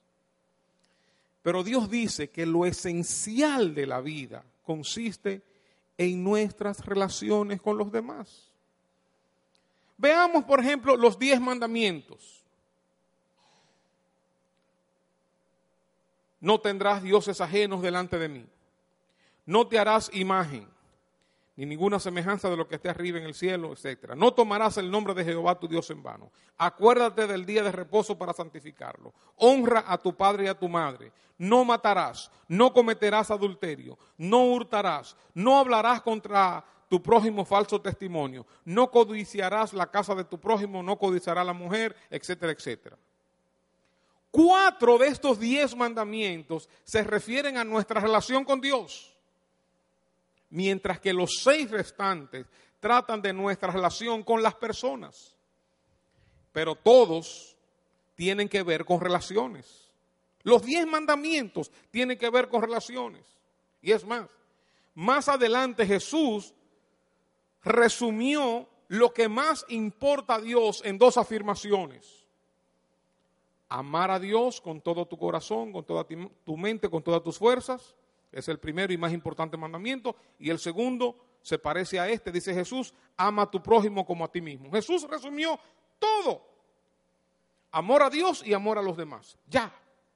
Pero 1.43 1.63
Dios 1.63 1.91
dice 1.91 2.31
que 2.31 2.47
lo 2.47 2.67
esencial 2.67 3.75
de 3.75 3.87
la 3.87 4.01
vida 4.01 4.45
consiste 4.65 5.43
en 5.99 6.25
nuestras 6.25 6.85
relaciones 6.85 7.61
con 7.61 7.79
los 7.79 7.93
demás. 7.93 8.51
Veamos, 9.99 10.45
por 10.45 10.61
ejemplo, 10.61 10.97
los 10.97 11.19
diez 11.19 11.41
mandamientos. 11.41 12.43
No 16.41 16.61
tendrás 16.61 17.03
dioses 17.03 17.41
ajenos 17.41 17.81
delante 17.81 18.19
de 18.19 18.29
mí. 18.29 18.47
No 19.47 19.67
te 19.67 19.79
harás 19.79 20.11
imagen 20.13 20.76
ni 21.57 21.65
ninguna 21.65 21.99
semejanza 21.99 22.51
de 22.51 22.57
lo 22.57 22.69
que 22.69 22.75
esté 22.75 22.91
arriba 22.91 23.19
en 23.19 23.25
el 23.25 23.35
cielo, 23.35 23.73
etc. 23.73 24.15
No 24.15 24.33
tomarás 24.35 24.77
el 24.77 24.91
nombre 24.91 25.15
de 25.15 25.25
Jehová 25.25 25.59
tu 25.59 25.67
Dios 25.67 25.91
en 25.91 26.03
vano. 26.03 26.31
Acuérdate 26.59 27.27
del 27.27 27.47
día 27.47 27.63
de 27.63 27.73
reposo 27.73 28.19
para 28.19 28.35
santificarlo. 28.35 29.15
Honra 29.37 29.85
a 29.87 29.97
tu 29.97 30.15
padre 30.15 30.45
y 30.45 30.49
a 30.49 30.59
tu 30.59 30.69
madre. 30.69 31.13
No 31.39 31.65
matarás, 31.65 32.31
no 32.49 32.73
cometerás 32.73 33.31
adulterio, 33.31 33.99
no 34.19 34.45
hurtarás, 34.45 35.17
no 35.35 35.59
hablarás 35.59 36.03
contra 36.03 36.65
tu 36.89 37.03
prójimo 37.03 37.45
falso 37.45 37.81
testimonio, 37.81 38.47
no 38.65 38.91
codiciarás 38.91 39.73
la 39.73 39.91
casa 39.91 40.15
de 40.15 40.25
tu 40.25 40.39
prójimo, 40.39 40.83
no 40.83 40.99
codiciará 40.99 41.43
la 41.43 41.53
mujer, 41.53 41.97
etcétera, 42.11 42.53
etcétera. 42.53 42.97
Cuatro 44.31 44.99
de 44.99 45.09
estos 45.09 45.41
diez 45.41 45.75
mandamientos 45.75 46.69
se 46.85 47.03
refieren 47.03 47.57
a 47.57 47.65
nuestra 47.65 48.01
relación 48.01 48.45
con 48.45 48.61
Dios 48.61 49.16
mientras 50.51 51.01
que 51.01 51.13
los 51.13 51.41
seis 51.43 51.71
restantes 51.71 52.47
tratan 52.81 53.21
de 53.23 53.33
nuestra 53.33 53.71
relación 53.71 54.23
con 54.23 54.43
las 54.43 54.55
personas. 54.55 55.35
Pero 56.53 56.75
todos 56.75 57.57
tienen 58.15 58.49
que 58.49 58.63
ver 58.63 58.85
con 58.85 59.01
relaciones. 59.01 59.91
Los 60.43 60.63
diez 60.63 60.87
mandamientos 60.87 61.71
tienen 61.91 62.19
que 62.19 62.31
ver 62.31 62.49
con 62.49 62.63
relaciones. 62.63 63.25
Y 63.83 63.93
es 63.93 64.05
más, 64.05 64.31
más 64.95 65.29
adelante 65.29 65.87
Jesús 65.87 66.55
resumió 67.63 68.69
lo 68.89 69.13
que 69.13 69.29
más 69.29 69.65
importa 69.69 70.37
a 70.37 70.41
Dios 70.41 70.83
en 70.85 70.99
dos 70.99 71.17
afirmaciones. 71.17 72.25
Amar 73.69 74.13
a 74.13 74.21
Dios 74.21 74.61
con 74.61 74.81
todo 74.81 75.07
tu 75.07 75.19
corazón, 75.19 75.73
con 75.73 75.85
toda 75.85 76.07
tu 76.45 76.57
mente, 76.57 76.89
con 76.89 77.03
todas 77.03 77.23
tus 77.23 77.37
fuerzas 77.37 77.97
es 78.33 78.49
el 78.49 78.59
primero 78.59 78.93
y 78.93 78.99
más 78.99 79.13
importante 79.13 79.57
mandamiento. 79.57 80.17
Y 80.39 80.51
el 80.51 80.59
segundo 80.59 81.17
se 81.43 81.59
parece 81.59 81.99
a 82.01 82.09
este. 82.09 82.33
Dice 82.33 82.53
Jesús, 82.53 82.93
ama 83.17 83.43
a 83.43 83.51
tu 83.51 83.63
prójimo 83.63 84.05
como 84.05 84.25
a 84.25 84.31
ti 84.31 84.41
mismo. 84.41 84.71
Jesús 84.71 85.07
resumió 85.09 85.59
todo. 85.99 86.43
Amor 87.73 88.03
a 88.03 88.11
Dios 88.11 88.43
y 88.45 88.53
amor 88.53 88.79
a 88.79 88.83
los 88.83 88.97
demás. 88.97 89.37
Ya, 89.49 89.73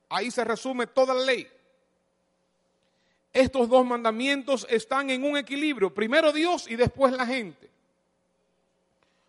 ahí 0.09 0.31
se 0.31 0.44
resume 0.44 0.87
toda 0.87 1.14
la 1.14 1.23
ley. 1.23 1.46
Estos 3.33 3.68
dos 3.68 3.87
mandamientos 3.87 4.66
están 4.68 5.11
en 5.11 5.25
un 5.25 5.37
equilibrio. 5.37 5.94
Primero 5.94 6.33
Dios 6.33 6.68
y 6.68 6.77
después 6.77 7.12
la 7.12 7.27
gente. 7.27 7.70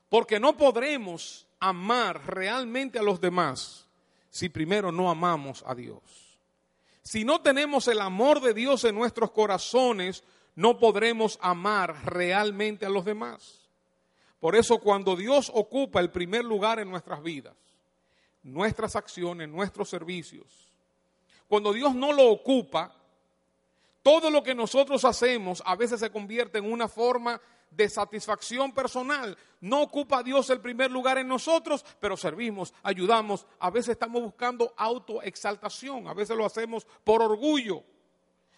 Porque 0.09 0.39
no 0.39 0.57
podremos 0.57 1.45
amar 1.59 2.21
realmente 2.25 2.99
a 2.99 3.03
los 3.03 3.21
demás 3.21 3.87
si 4.29 4.49
primero 4.49 4.91
no 4.91 5.09
amamos 5.09 5.63
a 5.67 5.75
Dios. 5.75 6.30
Si 7.03 7.25
no 7.25 7.41
tenemos 7.41 7.87
el 7.87 7.99
amor 7.99 8.41
de 8.41 8.53
Dios 8.53 8.83
en 8.83 8.95
nuestros 8.95 9.31
corazones, 9.31 10.23
no 10.55 10.77
podremos 10.77 11.39
amar 11.41 11.95
realmente 12.05 12.85
a 12.85 12.89
los 12.89 13.05
demás. 13.05 13.69
Por 14.39 14.55
eso 14.55 14.79
cuando 14.79 15.15
Dios 15.15 15.51
ocupa 15.53 15.99
el 15.99 16.11
primer 16.11 16.43
lugar 16.43 16.79
en 16.79 16.89
nuestras 16.89 17.21
vidas, 17.21 17.55
nuestras 18.43 18.95
acciones, 18.95 19.49
nuestros 19.49 19.89
servicios, 19.89 20.71
cuando 21.47 21.73
Dios 21.73 21.93
no 21.93 22.11
lo 22.13 22.29
ocupa, 22.29 22.95
todo 24.03 24.29
lo 24.29 24.41
que 24.43 24.55
nosotros 24.55 25.05
hacemos 25.05 25.61
a 25.65 25.75
veces 25.75 25.99
se 25.99 26.11
convierte 26.11 26.57
en 26.57 26.71
una 26.71 26.87
forma 26.87 27.39
de 27.69 27.87
satisfacción 27.87 28.73
personal. 28.73 29.37
No 29.61 29.81
ocupa 29.81 30.23
Dios 30.23 30.49
el 30.49 30.59
primer 30.59 30.91
lugar 30.91 31.17
en 31.17 31.27
nosotros, 31.27 31.85
pero 31.99 32.17
servimos, 32.17 32.73
ayudamos. 32.83 33.47
A 33.59 33.69
veces 33.69 33.89
estamos 33.89 34.21
buscando 34.21 34.73
autoexaltación, 34.77 36.07
a 36.07 36.13
veces 36.13 36.35
lo 36.35 36.45
hacemos 36.45 36.85
por 37.03 37.21
orgullo, 37.21 37.83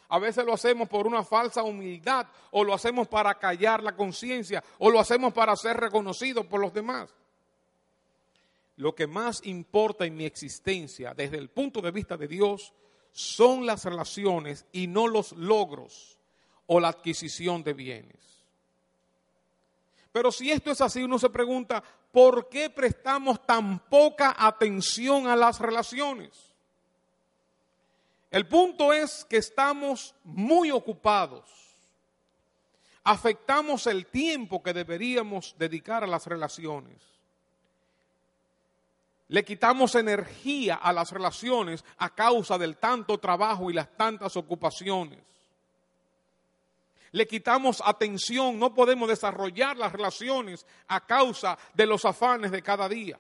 a 0.10 0.19
veces 0.19 0.45
lo 0.45 0.53
hacemos 0.53 0.89
por 0.89 1.08
una 1.08 1.23
falsa 1.23 1.63
humildad, 1.63 2.27
o 2.51 2.63
lo 2.63 2.73
hacemos 2.73 3.08
para 3.08 3.38
callar 3.38 3.84
la 3.84 3.95
conciencia, 3.95 4.63
o 4.79 4.89
lo 4.89 4.99
hacemos 4.99 5.34
para 5.34 5.56
ser 5.56 5.77
reconocidos 5.77 6.45
por 6.45 6.60
los 6.60 6.73
demás. 6.73 7.13
Lo 8.75 8.95
que 8.95 9.06
más 9.06 9.45
importa 9.45 10.06
en 10.06 10.15
mi 10.15 10.25
existencia 10.25 11.13
desde 11.13 11.38
el 11.38 11.49
punto 11.49 11.79
de 11.79 11.91
vista 11.91 12.17
de 12.17 12.27
Dios 12.27 12.73
son 13.13 13.65
las 13.65 13.86
relaciones 13.86 14.65
y 14.71 14.88
no 14.88 15.08
los 15.08 15.32
logros 15.34 16.17
o 16.67 16.80
la 16.80 16.89
adquisición 16.89 17.63
de 17.63 17.73
bienes. 17.73 18.19
Pero 20.12 20.32
si 20.32 20.52
esto 20.52 20.71
es 20.71 20.82
así, 20.82 21.04
uno 21.04 21.17
se 21.17 21.30
pregunta, 21.30 21.84
¿por 22.12 22.49
qué 22.49 22.69
prestamos 22.69 23.45
tan 23.45 23.80
poca 23.88 24.36
atención 24.38 25.28
a 25.28 25.36
las 25.36 25.60
relaciones? 25.60 26.54
El 28.30 28.47
punto 28.47 28.91
es 28.93 29.26
que 29.26 29.38
estamos 29.38 30.15
muy 30.23 30.71
ocupados. 30.71 31.47
Afectamos 33.04 33.86
el 33.86 34.08
tiempo 34.08 34.63
que 34.63 34.73
deberíamos 34.73 35.56
dedicar 35.60 36.04
a 36.04 36.08
las 36.08 36.26
relaciones. 36.26 37.12
Le 39.33 39.43
quitamos 39.43 39.95
energía 39.95 40.75
a 40.75 40.93
las 40.93 41.09
relaciones 41.09 41.83
a 41.97 42.13
causa 42.13 42.55
del 42.55 42.77
tanto 42.77 43.17
trabajo 43.17 43.71
y 43.71 43.73
las 43.73 43.97
tantas 43.97 44.37
ocupaciones. 44.37 45.17
le 47.13 47.27
quitamos 47.27 47.81
atención, 47.83 48.59
no 48.59 48.75
podemos 48.75 49.09
desarrollar 49.09 49.75
las 49.75 49.91
relaciones 49.91 50.67
a 50.87 51.03
causa 51.07 51.57
de 51.73 51.87
los 51.87 52.05
afanes 52.05 52.51
de 52.51 52.61
cada 52.61 52.87
día. 52.87 53.19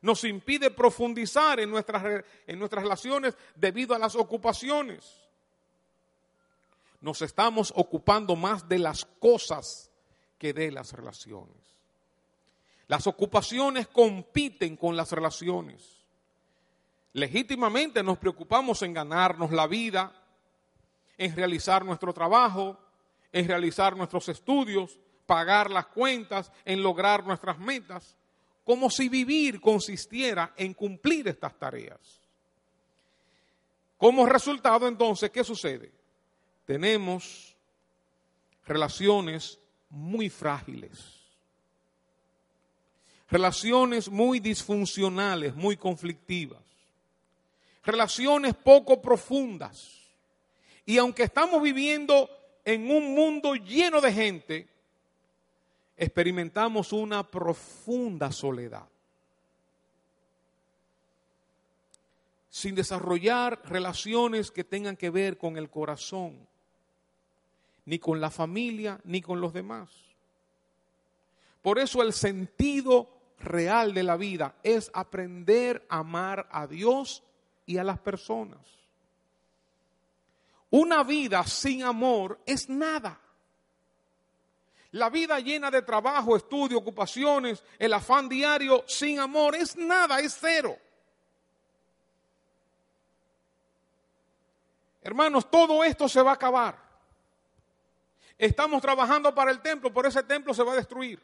Nos 0.00 0.24
impide 0.24 0.72
profundizar 0.72 1.60
en 1.60 1.70
nuestras, 1.70 2.24
en 2.44 2.58
nuestras 2.58 2.82
relaciones 2.82 3.36
debido 3.54 3.94
a 3.94 4.00
las 4.00 4.16
ocupaciones. 4.16 5.14
Nos 7.00 7.22
estamos 7.22 7.72
ocupando 7.76 8.34
más 8.34 8.68
de 8.68 8.80
las 8.80 9.04
cosas 9.04 9.92
que 10.38 10.52
de 10.52 10.72
las 10.72 10.92
relaciones. 10.92 11.77
Las 12.88 13.06
ocupaciones 13.06 13.86
compiten 13.88 14.76
con 14.76 14.96
las 14.96 15.12
relaciones. 15.12 15.98
Legítimamente 17.12 18.02
nos 18.02 18.18
preocupamos 18.18 18.82
en 18.82 18.94
ganarnos 18.94 19.52
la 19.52 19.66
vida, 19.66 20.12
en 21.16 21.36
realizar 21.36 21.84
nuestro 21.84 22.12
trabajo, 22.12 22.78
en 23.30 23.46
realizar 23.46 23.96
nuestros 23.96 24.28
estudios, 24.28 24.98
pagar 25.26 25.70
las 25.70 25.86
cuentas, 25.86 26.50
en 26.64 26.82
lograr 26.82 27.26
nuestras 27.26 27.58
metas, 27.58 28.16
como 28.64 28.88
si 28.88 29.08
vivir 29.08 29.60
consistiera 29.60 30.54
en 30.56 30.72
cumplir 30.72 31.28
estas 31.28 31.58
tareas. 31.58 32.20
Como 33.98 34.24
resultado 34.24 34.88
entonces, 34.88 35.30
¿qué 35.30 35.44
sucede? 35.44 35.92
Tenemos 36.64 37.54
relaciones 38.64 39.58
muy 39.90 40.30
frágiles, 40.30 41.17
relaciones 43.30 44.08
muy 44.08 44.40
disfuncionales, 44.40 45.54
muy 45.54 45.76
conflictivas, 45.76 46.62
relaciones 47.84 48.54
poco 48.54 49.00
profundas 49.00 49.98
y 50.86 50.96
aunque 50.96 51.24
estamos 51.24 51.62
viviendo 51.62 52.30
en 52.64 52.90
un 52.90 53.14
mundo 53.14 53.54
lleno 53.54 54.00
de 54.00 54.12
gente, 54.12 54.68
experimentamos 55.98 56.92
una 56.92 57.22
profunda 57.22 58.32
soledad. 58.32 58.86
Sin 62.48 62.74
desarrollar 62.74 63.60
relaciones 63.66 64.50
que 64.50 64.64
tengan 64.64 64.96
que 64.96 65.10
ver 65.10 65.36
con 65.36 65.58
el 65.58 65.68
corazón, 65.68 66.38
ni 67.84 67.98
con 67.98 68.20
la 68.20 68.30
familia, 68.30 68.98
ni 69.04 69.20
con 69.20 69.40
los 69.40 69.52
demás. 69.52 69.90
Por 71.60 71.78
eso 71.78 72.02
el 72.02 72.14
sentido 72.14 73.17
real 73.40 73.94
de 73.94 74.02
la 74.02 74.16
vida 74.16 74.54
es 74.62 74.90
aprender 74.94 75.86
a 75.88 75.98
amar 75.98 76.48
a 76.50 76.66
Dios 76.66 77.22
y 77.66 77.78
a 77.78 77.84
las 77.84 77.98
personas. 77.98 78.60
Una 80.70 81.02
vida 81.02 81.44
sin 81.44 81.82
amor 81.82 82.40
es 82.44 82.68
nada. 82.68 83.18
La 84.92 85.10
vida 85.10 85.38
llena 85.38 85.70
de 85.70 85.82
trabajo, 85.82 86.36
estudio, 86.36 86.78
ocupaciones, 86.78 87.62
el 87.78 87.92
afán 87.92 88.28
diario 88.28 88.84
sin 88.86 89.18
amor 89.20 89.54
es 89.54 89.76
nada, 89.76 90.18
es 90.20 90.36
cero. 90.38 90.76
Hermanos, 95.02 95.50
todo 95.50 95.84
esto 95.84 96.08
se 96.08 96.22
va 96.22 96.32
a 96.32 96.34
acabar. 96.34 96.78
Estamos 98.36 98.80
trabajando 98.80 99.34
para 99.34 99.50
el 99.50 99.60
templo, 99.60 99.92
por 99.92 100.06
ese 100.06 100.22
templo 100.22 100.54
se 100.54 100.62
va 100.62 100.72
a 100.72 100.76
destruir. 100.76 101.22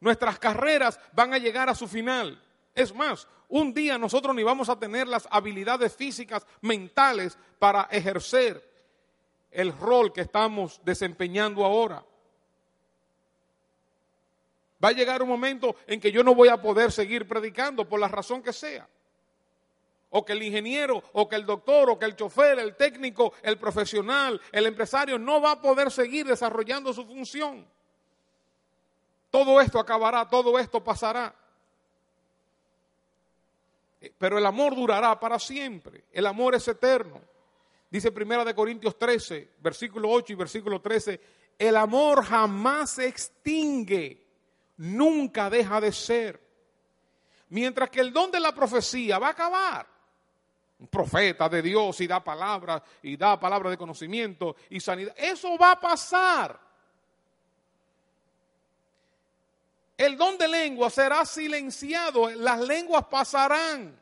Nuestras 0.00 0.38
carreras 0.38 0.98
van 1.12 1.34
a 1.34 1.38
llegar 1.38 1.68
a 1.68 1.74
su 1.74 1.88
final. 1.88 2.40
Es 2.74 2.94
más, 2.94 3.26
un 3.48 3.72
día 3.74 3.98
nosotros 3.98 4.34
ni 4.34 4.42
vamos 4.42 4.68
a 4.68 4.78
tener 4.78 5.08
las 5.08 5.26
habilidades 5.30 5.94
físicas, 5.94 6.46
mentales 6.60 7.36
para 7.58 7.88
ejercer 7.90 8.62
el 9.50 9.76
rol 9.76 10.12
que 10.12 10.20
estamos 10.20 10.80
desempeñando 10.84 11.64
ahora. 11.64 12.04
Va 14.82 14.90
a 14.90 14.92
llegar 14.92 15.22
un 15.22 15.28
momento 15.28 15.74
en 15.86 16.00
que 16.00 16.12
yo 16.12 16.22
no 16.22 16.34
voy 16.34 16.48
a 16.48 16.60
poder 16.62 16.92
seguir 16.92 17.26
predicando 17.26 17.88
por 17.88 17.98
la 17.98 18.06
razón 18.06 18.42
que 18.42 18.52
sea. 18.52 18.88
O 20.10 20.24
que 20.24 20.32
el 20.32 20.42
ingeniero, 20.42 21.02
o 21.12 21.28
que 21.28 21.36
el 21.36 21.44
doctor, 21.44 21.90
o 21.90 21.98
que 21.98 22.06
el 22.06 22.16
chofer, 22.16 22.58
el 22.58 22.76
técnico, 22.76 23.32
el 23.42 23.58
profesional, 23.58 24.40
el 24.52 24.66
empresario 24.66 25.18
no 25.18 25.40
va 25.40 25.52
a 25.52 25.60
poder 25.60 25.90
seguir 25.90 26.26
desarrollando 26.26 26.92
su 26.92 27.04
función. 27.04 27.66
Todo 29.38 29.60
esto 29.60 29.78
acabará, 29.78 30.28
todo 30.28 30.58
esto 30.58 30.82
pasará. 30.82 31.32
Pero 34.18 34.36
el 34.36 34.44
amor 34.44 34.74
durará 34.74 35.20
para 35.20 35.38
siempre. 35.38 36.06
El 36.10 36.26
amor 36.26 36.56
es 36.56 36.66
eterno. 36.66 37.20
Dice 37.88 38.10
Primera 38.10 38.44
de 38.44 38.52
Corintios 38.52 38.98
13, 38.98 39.52
versículo 39.60 40.10
8 40.10 40.32
y 40.32 40.34
versículo 40.34 40.80
13, 40.80 41.20
el 41.56 41.76
amor 41.76 42.24
jamás 42.24 42.90
se 42.90 43.06
extingue, 43.06 44.26
nunca 44.76 45.48
deja 45.48 45.80
de 45.80 45.92
ser. 45.92 46.42
Mientras 47.50 47.90
que 47.90 48.00
el 48.00 48.12
don 48.12 48.32
de 48.32 48.40
la 48.40 48.52
profecía 48.52 49.20
va 49.20 49.28
a 49.28 49.30
acabar. 49.30 49.86
Un 50.80 50.88
profeta 50.88 51.48
de 51.48 51.62
Dios 51.62 52.00
y 52.00 52.08
da 52.08 52.24
palabras 52.24 52.82
y 53.02 53.16
da 53.16 53.38
palabras 53.38 53.70
de 53.70 53.78
conocimiento 53.78 54.56
y 54.68 54.80
sanidad. 54.80 55.14
Eso 55.16 55.56
va 55.56 55.72
a 55.72 55.80
pasar. 55.80 56.67
El 59.98 60.16
don 60.16 60.38
de 60.38 60.46
lengua 60.46 60.90
será 60.90 61.24
silenciado, 61.26 62.30
las 62.30 62.60
lenguas 62.60 63.04
pasarán. 63.06 64.00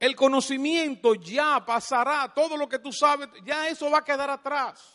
El 0.00 0.16
conocimiento 0.16 1.14
ya 1.14 1.64
pasará, 1.64 2.34
todo 2.34 2.56
lo 2.56 2.68
que 2.68 2.80
tú 2.80 2.92
sabes, 2.92 3.28
ya 3.44 3.68
eso 3.68 3.88
va 3.88 3.98
a 3.98 4.04
quedar 4.04 4.28
atrás. 4.28 4.92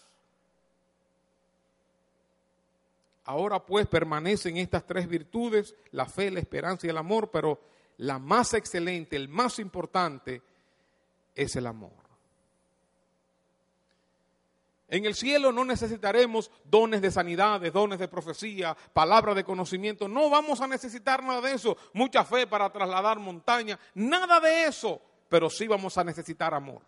Ahora 3.23 3.65
pues 3.65 3.87
permanecen 3.87 4.57
estas 4.57 4.85
tres 4.85 5.07
virtudes, 5.07 5.73
la 5.91 6.05
fe, 6.05 6.29
la 6.31 6.41
esperanza 6.41 6.85
y 6.85 6.89
el 6.89 6.97
amor, 6.97 7.31
pero 7.31 7.61
la 7.97 8.19
más 8.19 8.53
excelente, 8.53 9.15
el 9.15 9.29
más 9.29 9.57
importante 9.57 10.41
es 11.33 11.55
el 11.55 11.65
amor. 11.65 12.00
En 14.91 15.05
el 15.05 15.15
cielo 15.15 15.53
no 15.53 15.63
necesitaremos 15.63 16.51
dones 16.65 17.01
de 17.01 17.09
sanidades, 17.09 17.71
dones 17.71 17.97
de 17.97 18.09
profecía, 18.09 18.75
palabras 18.91 19.37
de 19.37 19.45
conocimiento. 19.45 20.09
No 20.09 20.29
vamos 20.29 20.59
a 20.59 20.67
necesitar 20.67 21.23
nada 21.23 21.39
de 21.39 21.53
eso. 21.53 21.77
Mucha 21.93 22.25
fe 22.25 22.45
para 22.45 22.69
trasladar 22.69 23.17
montaña. 23.17 23.79
Nada 23.95 24.41
de 24.41 24.65
eso. 24.65 25.01
Pero 25.29 25.49
sí 25.49 25.65
vamos 25.65 25.97
a 25.97 26.03
necesitar 26.03 26.53
amor. 26.53 26.81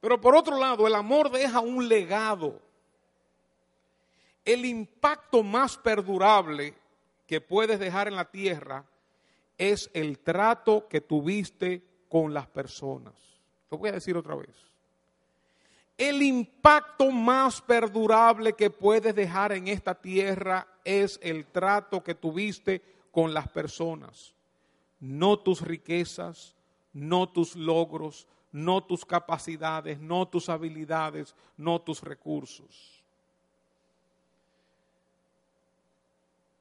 Pero 0.00 0.18
por 0.18 0.34
otro 0.34 0.58
lado, 0.58 0.86
el 0.86 0.94
amor 0.94 1.30
deja 1.30 1.60
un 1.60 1.86
legado. 1.86 2.58
El 4.46 4.64
impacto 4.64 5.42
más 5.42 5.76
perdurable 5.76 6.74
que 7.26 7.42
puedes 7.42 7.78
dejar 7.78 8.08
en 8.08 8.16
la 8.16 8.30
tierra 8.30 8.86
es 9.58 9.90
el 9.92 10.20
trato 10.20 10.88
que 10.88 11.02
tuviste 11.02 11.82
con 12.08 12.32
las 12.32 12.46
personas. 12.46 13.12
Lo 13.70 13.76
voy 13.76 13.90
a 13.90 13.92
decir 13.92 14.16
otra 14.16 14.36
vez 14.36 14.72
el 15.98 16.22
impacto 16.22 17.10
más 17.10 17.60
perdurable 17.60 18.54
que 18.54 18.70
puedes 18.70 19.14
dejar 19.14 19.52
en 19.52 19.68
esta 19.68 19.94
tierra 19.94 20.66
es 20.84 21.18
el 21.22 21.46
trato 21.46 22.02
que 22.02 22.14
tuviste 22.14 22.82
con 23.10 23.34
las 23.34 23.48
personas. 23.48 24.32
No 25.00 25.38
tus 25.38 25.60
riquezas, 25.60 26.54
no 26.92 27.28
tus 27.28 27.56
logros, 27.56 28.26
no 28.52 28.82
tus 28.82 29.04
capacidades, 29.04 30.00
no 30.00 30.26
tus 30.26 30.48
habilidades, 30.48 31.34
no 31.56 31.80
tus 31.80 32.02
recursos. 32.02 33.02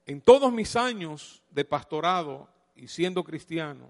En 0.05 0.19
todos 0.21 0.51
mis 0.51 0.75
años 0.75 1.41
de 1.51 1.63
pastorado 1.63 2.47
y 2.75 2.87
siendo 2.87 3.23
cristiano, 3.23 3.89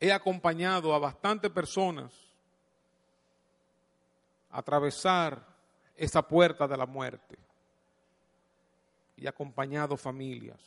he 0.00 0.12
acompañado 0.12 0.94
a 0.94 0.98
bastantes 0.98 1.50
personas 1.50 2.25
atravesar 4.56 5.46
esa 5.96 6.22
puerta 6.22 6.66
de 6.66 6.76
la 6.78 6.86
muerte 6.86 7.36
y 9.16 9.26
acompañado 9.26 9.96
familias. 9.98 10.58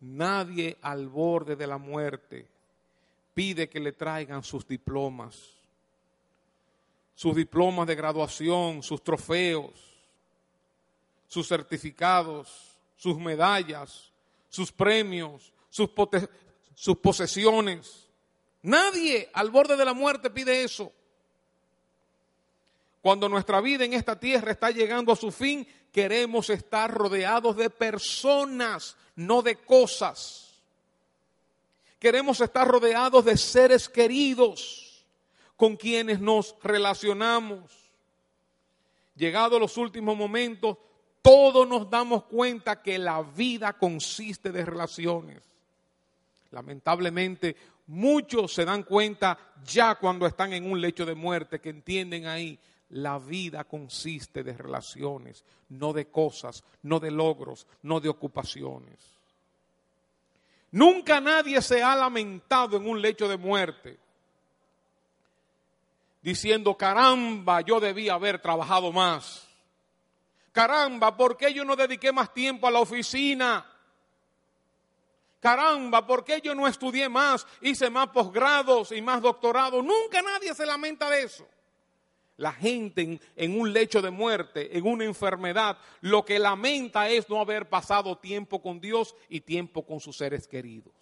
Nadie 0.00 0.78
al 0.82 1.08
borde 1.08 1.56
de 1.56 1.66
la 1.66 1.78
muerte 1.78 2.46
pide 3.34 3.68
que 3.68 3.80
le 3.80 3.92
traigan 3.92 4.44
sus 4.44 4.66
diplomas, 4.66 5.36
sus 7.14 7.34
diplomas 7.34 7.88
de 7.88 7.96
graduación, 7.96 8.84
sus 8.84 9.02
trofeos, 9.02 9.72
sus 11.26 11.48
certificados, 11.48 12.78
sus 12.96 13.18
medallas, 13.18 14.12
sus 14.48 14.70
premios, 14.70 15.52
sus, 15.70 15.90
sus 16.74 16.96
posesiones. 16.98 18.08
Nadie 18.62 19.28
al 19.32 19.50
borde 19.50 19.76
de 19.76 19.84
la 19.84 19.92
muerte 19.94 20.30
pide 20.30 20.62
eso. 20.62 20.92
Cuando 23.02 23.28
nuestra 23.28 23.60
vida 23.60 23.84
en 23.84 23.94
esta 23.94 24.18
tierra 24.18 24.52
está 24.52 24.70
llegando 24.70 25.12
a 25.12 25.16
su 25.16 25.32
fin, 25.32 25.66
queremos 25.90 26.48
estar 26.50 26.88
rodeados 26.88 27.56
de 27.56 27.68
personas, 27.68 28.96
no 29.16 29.42
de 29.42 29.56
cosas. 29.56 30.54
Queremos 31.98 32.40
estar 32.40 32.66
rodeados 32.66 33.24
de 33.24 33.36
seres 33.36 33.88
queridos 33.88 35.04
con 35.56 35.76
quienes 35.76 36.20
nos 36.20 36.54
relacionamos. 36.62 37.72
Llegados 39.16 39.60
los 39.60 39.76
últimos 39.76 40.16
momentos, 40.16 40.78
todos 41.22 41.68
nos 41.68 41.90
damos 41.90 42.24
cuenta 42.24 42.82
que 42.82 42.98
la 42.98 43.22
vida 43.22 43.72
consiste 43.72 44.52
de 44.52 44.64
relaciones. 44.64 45.42
Lamentablemente, 46.52 47.56
muchos 47.88 48.52
se 48.52 48.64
dan 48.64 48.84
cuenta 48.84 49.38
ya 49.64 49.96
cuando 49.96 50.26
están 50.26 50.52
en 50.52 50.70
un 50.70 50.80
lecho 50.80 51.04
de 51.04 51.14
muerte, 51.14 51.60
que 51.60 51.70
entienden 51.70 52.26
ahí, 52.26 52.58
la 52.92 53.18
vida 53.18 53.64
consiste 53.64 54.42
de 54.42 54.52
relaciones, 54.52 55.44
no 55.70 55.92
de 55.92 56.08
cosas, 56.08 56.62
no 56.82 57.00
de 57.00 57.10
logros, 57.10 57.66
no 57.82 58.00
de 58.00 58.08
ocupaciones. 58.08 58.98
Nunca 60.72 61.20
nadie 61.20 61.60
se 61.62 61.82
ha 61.82 61.96
lamentado 61.96 62.76
en 62.76 62.86
un 62.86 63.00
lecho 63.00 63.28
de 63.28 63.36
muerte 63.36 63.98
diciendo, 66.20 66.76
caramba, 66.76 67.62
yo 67.62 67.80
debía 67.80 68.14
haber 68.14 68.40
trabajado 68.40 68.92
más. 68.92 69.48
Caramba, 70.52 71.16
¿por 71.16 71.36
qué 71.36 71.52
yo 71.52 71.64
no 71.64 71.76
dediqué 71.76 72.12
más 72.12 72.32
tiempo 72.32 72.66
a 72.66 72.70
la 72.70 72.80
oficina? 72.80 73.66
Caramba, 75.40 76.06
¿por 76.06 76.24
qué 76.24 76.42
yo 76.42 76.54
no 76.54 76.68
estudié 76.68 77.08
más, 77.08 77.46
hice 77.62 77.88
más 77.88 78.08
posgrados 78.08 78.92
y 78.92 79.00
más 79.00 79.22
doctorados? 79.22 79.82
Nunca 79.82 80.20
nadie 80.20 80.54
se 80.54 80.66
lamenta 80.66 81.08
de 81.08 81.22
eso. 81.22 81.48
La 82.38 82.52
gente 82.52 83.20
en, 83.36 83.60
un 83.60 83.72
lecho 83.72 84.00
de 84.00 84.10
muerte, 84.10 84.76
en 84.76 84.86
una 84.86 85.04
enfermedad, 85.04 85.76
lo 86.00 86.24
que 86.24 86.38
lamenta 86.38 87.08
es 87.08 87.28
no 87.28 87.40
haber 87.40 87.68
pasado 87.68 88.16
tiempo 88.16 88.60
con 88.62 88.80
Dios 88.80 89.14
y 89.28 89.40
tiempo 89.40 89.84
con 89.84 90.00
sus 90.00 90.16
seres 90.16 90.48
queridos. 90.48 90.92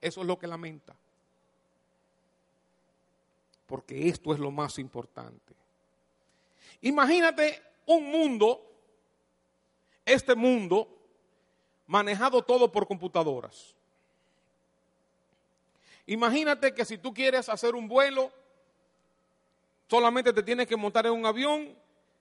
Eso 0.00 0.20
es 0.20 0.26
lo 0.26 0.38
que 0.38 0.46
lamenta. 0.46 0.94
Porque 3.66 4.08
esto 4.08 4.32
es 4.34 4.38
lo 4.38 4.50
más 4.50 4.78
importante. 4.78 5.54
Imagínate 6.82 7.62
un 7.86 8.10
mundo, 8.10 8.60
este 10.04 10.34
mundo, 10.34 10.88
manejado 11.86 12.42
todo 12.42 12.70
por 12.70 12.86
computadoras. 12.86 13.74
Imagínate 16.06 16.72
que 16.74 16.84
si 16.84 16.98
tú 16.98 17.12
quieres 17.12 17.48
hacer 17.48 17.74
un 17.74 17.88
vuelo, 17.88 18.32
Solamente 19.88 20.32
te 20.32 20.42
tienes 20.42 20.66
que 20.66 20.76
montar 20.76 21.06
en 21.06 21.12
un 21.12 21.26
avión 21.26 21.76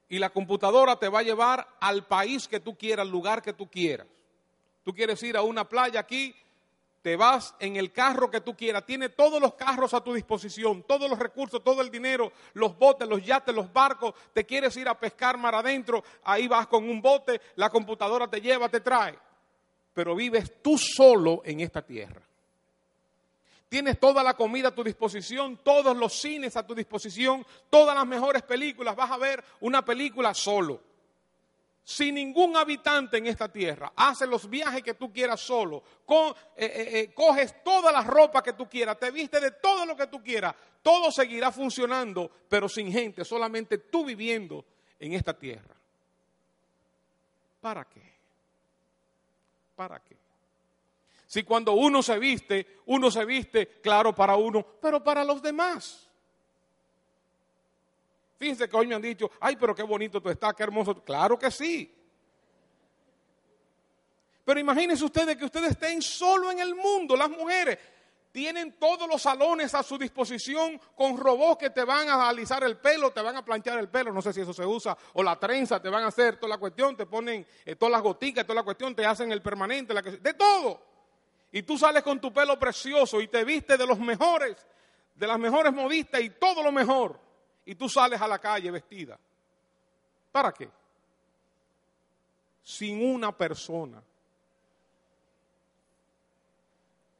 y 0.08 0.20
la 0.20 0.30
computadora 0.30 0.98
te 0.98 1.10
va 1.10 1.20
a 1.20 1.24
llevar 1.24 1.68
al 1.80 2.06
país 2.06 2.48
que 2.48 2.60
tú 2.60 2.78
quieras, 2.78 3.06
al 3.06 3.12
lugar 3.12 3.42
que 3.42 3.54
tú 3.54 3.68
quieras. 3.70 4.08
Tú 4.84 4.94
quieres 4.94 5.22
ir 5.24 5.36
a 5.36 5.42
una 5.42 5.68
playa 5.68 6.00
aquí, 6.00 6.36
te 7.02 7.16
vas 7.16 7.56
en 7.60 7.76
el 7.76 7.92
carro 7.92 8.30
que 8.30 8.42
tú 8.42 8.56
quieras. 8.56 8.86
Tiene 8.86 9.10
todos 9.10 9.42
los 9.42 9.56
carros 9.56 9.94
a 9.94 10.02
tu 10.02 10.14
disposición, 10.14 10.84
todos 10.84 11.10
los 11.10 11.18
recursos, 11.18 11.64
todo 11.64 11.82
el 11.82 11.90
dinero, 11.90 12.32
los 12.54 12.78
botes, 12.78 13.08
los 13.08 13.24
yates, 13.24 13.54
los 13.54 13.72
barcos. 13.72 14.14
Te 14.34 14.46
quieres 14.46 14.76
ir 14.78 14.88
a 14.88 15.00
pescar 15.00 15.38
mar 15.38 15.56
adentro, 15.56 16.04
ahí 16.24 16.48
vas 16.48 16.68
con 16.68 16.88
un 16.88 17.02
bote, 17.02 17.42
la 17.56 17.70
computadora 17.70 18.28
te 18.28 18.42
lleva, 18.42 18.70
te 18.70 18.82
trae. 18.82 19.18
Pero 19.94 20.16
vives 20.16 20.62
tú 20.62 20.78
solo 20.78 21.42
en 21.46 21.62
esta 21.62 21.82
tierra. 21.84 22.22
Tienes 23.68 24.00
toda 24.00 24.22
la 24.24 24.36
comida 24.36 24.70
a 24.70 24.76
tu 24.76 24.84
disposición, 24.84 25.60
todos 25.64 25.98
los 25.98 26.14
cines 26.14 26.56
a 26.56 26.66
tu 26.66 26.76
disposición, 26.76 27.46
todas 27.70 27.96
las 27.96 28.06
mejores 28.06 28.44
películas. 28.44 28.96
Vas 28.96 29.12
a 29.12 29.18
ver 29.18 29.44
una 29.62 29.84
película 29.84 30.34
solo, 30.34 30.82
sin 31.84 32.16
ningún 32.16 32.56
habitante 32.56 33.18
en 33.18 33.28
esta 33.28 33.52
tierra. 33.52 33.92
Haces 33.96 34.30
los 34.30 34.50
viajes 34.50 34.84
que 34.84 34.94
tú 34.94 35.12
quieras 35.12 35.42
solo. 35.42 35.84
Eh, 36.08 36.34
eh, 36.58 37.00
eh, 37.00 37.14
coges 37.14 37.64
toda 37.64 37.92
la 37.92 38.02
ropa 38.02 38.44
que 38.44 38.54
tú 38.54 38.70
quieras, 38.70 39.00
te 39.00 39.10
viste 39.10 39.40
de 39.40 39.52
todo 39.52 39.86
lo 39.86 39.96
que 39.98 40.08
tú 40.08 40.22
quieras. 40.22 40.56
Todo 40.84 41.12
seguirá 41.12 41.52
funcionando, 41.52 42.30
pero 42.48 42.70
sin 42.70 42.92
gente, 42.92 43.26
solamente 43.26 43.80
tú 43.80 44.06
viviendo 44.06 44.64
en 45.00 45.14
esta 45.14 45.38
tierra. 45.38 45.76
¿Para 47.60 47.84
qué? 47.86 48.14
¿Para 49.76 50.00
qué? 50.00 50.25
Si 51.36 51.44
cuando 51.44 51.74
uno 51.74 52.02
se 52.02 52.18
viste, 52.18 52.80
uno 52.86 53.12
se 53.12 53.26
viste, 53.26 53.68
claro, 53.82 54.16
para 54.16 54.38
uno, 54.38 54.66
pero 54.82 55.04
para 55.04 55.22
los 55.22 55.42
demás. 55.42 56.10
Fíjense 58.38 58.70
que 58.70 58.78
hoy 58.78 58.88
me 58.88 58.96
han 58.96 59.02
dicho, 59.02 59.30
ay, 59.42 59.58
pero 59.58 59.76
qué 59.76 59.84
bonito 59.84 60.22
tú 60.22 60.30
estás, 60.30 60.54
qué 60.54 60.64
hermoso. 60.64 61.04
Claro 61.04 61.38
que 61.38 61.52
sí. 61.52 61.94
Pero 64.46 64.62
imagínense 64.62 65.04
ustedes 65.04 65.36
que 65.36 65.44
ustedes 65.44 65.72
estén 65.72 66.02
solo 66.02 66.52
en 66.52 66.60
el 66.60 66.74
mundo, 66.74 67.18
las 67.18 67.30
mujeres. 67.30 67.80
Tienen 68.32 68.80
todos 68.80 69.06
los 69.06 69.22
salones 69.22 69.76
a 69.76 69.84
su 69.84 69.98
disposición 69.98 70.80
con 70.96 71.18
robots 71.18 71.58
que 71.60 71.70
te 71.70 71.84
van 71.84 72.08
a 72.08 72.30
alisar 72.30 72.64
el 72.64 72.78
pelo, 72.78 73.12
te 73.12 73.22
van 73.22 73.36
a 73.36 73.44
planchar 73.44 73.78
el 73.78 73.90
pelo, 73.90 74.14
no 74.14 74.22
sé 74.22 74.32
si 74.32 74.40
eso 74.40 74.54
se 74.54 74.66
usa, 74.66 74.98
o 75.12 75.22
la 75.22 75.38
trenza, 75.38 75.82
te 75.82 75.90
van 75.90 76.06
a 76.06 76.08
hacer 76.08 76.38
toda 76.38 76.52
la 76.52 76.58
cuestión, 76.58 76.96
te 76.96 77.06
ponen 77.06 77.46
eh, 77.66 77.76
todas 77.76 77.92
las 77.92 78.02
goticas, 78.02 78.46
toda 78.46 78.56
la 78.56 78.64
cuestión, 78.64 78.96
te 78.96 79.06
hacen 79.06 79.34
el 79.34 79.42
permanente, 79.42 79.94
de 79.94 80.34
todo 80.34 80.95
y 81.56 81.64
tú 81.64 81.78
sales 81.78 82.04
con 82.04 82.20
tu 82.20 82.34
pelo 82.34 82.60
precioso 82.60 83.22
y 83.22 83.30
te 83.30 83.46
viste 83.46 83.78
de 83.78 83.88
los 83.88 83.98
mejores, 83.98 84.58
de 85.16 85.26
las 85.26 85.40
mejores 85.40 85.72
modistas 85.72 86.20
y 86.20 86.32
todo 86.32 86.62
lo 86.62 86.70
mejor, 86.70 87.18
y 87.64 87.76
tú 87.76 87.88
sales 87.88 88.20
a 88.20 88.28
la 88.28 88.40
calle 88.40 88.70
vestida. 88.70 89.18
¿Para 90.34 90.52
qué? 90.52 90.70
Sin 92.62 93.02
una 93.02 93.32
persona 93.32 94.04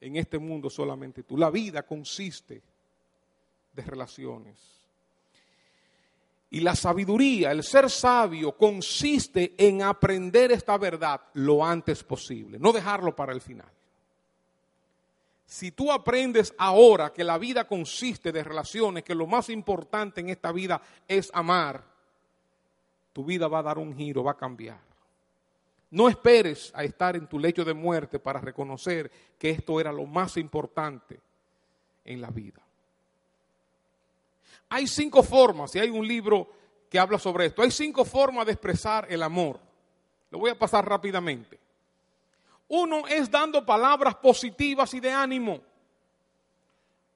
en 0.02 0.16
este 0.16 0.38
mundo 0.38 0.68
solamente 0.68 1.22
tú. 1.22 1.38
La 1.38 1.48
vida 1.48 1.82
consiste 1.84 2.62
de 3.72 3.82
relaciones. 3.82 4.58
Y 6.50 6.60
la 6.60 6.76
sabiduría, 6.76 7.52
el 7.52 7.62
ser 7.62 7.88
sabio, 7.88 8.54
consiste 8.54 9.54
en 9.56 9.80
aprender 9.80 10.52
esta 10.52 10.76
verdad 10.76 11.22
lo 11.32 11.64
antes 11.64 12.04
posible, 12.04 12.58
no 12.58 12.70
dejarlo 12.70 13.16
para 13.16 13.32
el 13.32 13.40
final. 13.40 13.75
Si 15.46 15.70
tú 15.70 15.92
aprendes 15.92 16.52
ahora 16.58 17.12
que 17.12 17.22
la 17.22 17.38
vida 17.38 17.68
consiste 17.68 18.32
de 18.32 18.42
relaciones, 18.42 19.04
que 19.04 19.14
lo 19.14 19.28
más 19.28 19.48
importante 19.48 20.20
en 20.20 20.28
esta 20.28 20.50
vida 20.50 20.82
es 21.06 21.30
amar, 21.32 21.84
tu 23.12 23.24
vida 23.24 23.46
va 23.46 23.60
a 23.60 23.62
dar 23.62 23.78
un 23.78 23.96
giro, 23.96 24.24
va 24.24 24.32
a 24.32 24.36
cambiar. 24.36 24.80
No 25.90 26.08
esperes 26.08 26.72
a 26.74 26.82
estar 26.82 27.14
en 27.14 27.28
tu 27.28 27.38
lecho 27.38 27.64
de 27.64 27.72
muerte 27.72 28.18
para 28.18 28.40
reconocer 28.40 29.10
que 29.38 29.50
esto 29.50 29.80
era 29.80 29.92
lo 29.92 30.04
más 30.04 30.36
importante 30.36 31.20
en 32.04 32.20
la 32.20 32.30
vida. 32.30 32.60
Hay 34.68 34.88
cinco 34.88 35.22
formas, 35.22 35.74
y 35.76 35.78
hay 35.78 35.90
un 35.90 36.06
libro 36.06 36.50
que 36.90 36.98
habla 36.98 37.20
sobre 37.20 37.46
esto, 37.46 37.62
hay 37.62 37.70
cinco 37.70 38.04
formas 38.04 38.46
de 38.46 38.52
expresar 38.52 39.06
el 39.08 39.22
amor. 39.22 39.60
Lo 40.30 40.40
voy 40.40 40.50
a 40.50 40.58
pasar 40.58 40.88
rápidamente. 40.88 41.65
Uno 42.68 43.06
es 43.06 43.30
dando 43.30 43.64
palabras 43.64 44.16
positivas 44.16 44.92
y 44.94 45.00
de 45.00 45.12
ánimo. 45.12 45.60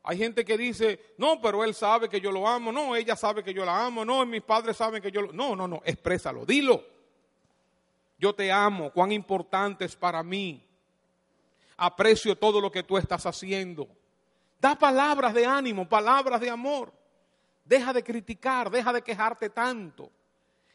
Hay 0.02 0.16
gente 0.16 0.44
que 0.44 0.56
dice, 0.56 1.14
no, 1.18 1.40
pero 1.40 1.62
él 1.62 1.74
sabe 1.74 2.08
que 2.08 2.20
yo 2.20 2.32
lo 2.32 2.48
amo, 2.48 2.72
no, 2.72 2.96
ella 2.96 3.16
sabe 3.16 3.44
que 3.44 3.52
yo 3.52 3.64
la 3.64 3.84
amo, 3.84 4.04
no, 4.04 4.24
mis 4.24 4.42
padres 4.42 4.76
saben 4.76 5.02
que 5.02 5.10
yo 5.10 5.22
lo... 5.22 5.32
No, 5.32 5.54
no, 5.54 5.68
no, 5.68 5.82
exprésalo, 5.84 6.46
dilo. 6.46 6.82
Yo 8.18 8.34
te 8.34 8.50
amo, 8.50 8.90
cuán 8.92 9.12
importante 9.12 9.84
es 9.84 9.96
para 9.96 10.22
mí. 10.22 10.64
Aprecio 11.76 12.36
todo 12.36 12.60
lo 12.60 12.70
que 12.70 12.82
tú 12.82 12.96
estás 12.96 13.26
haciendo. 13.26 13.88
Da 14.60 14.74
palabras 14.74 15.34
de 15.34 15.46
ánimo, 15.46 15.88
palabras 15.88 16.40
de 16.40 16.50
amor. 16.50 16.92
Deja 17.64 17.92
de 17.92 18.02
criticar, 18.02 18.70
deja 18.70 18.92
de 18.92 19.02
quejarte 19.02 19.50
tanto. 19.50 20.10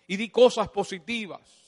Y 0.08 0.18
di 0.18 0.30
cosas 0.30 0.70
positivas. 0.70 1.65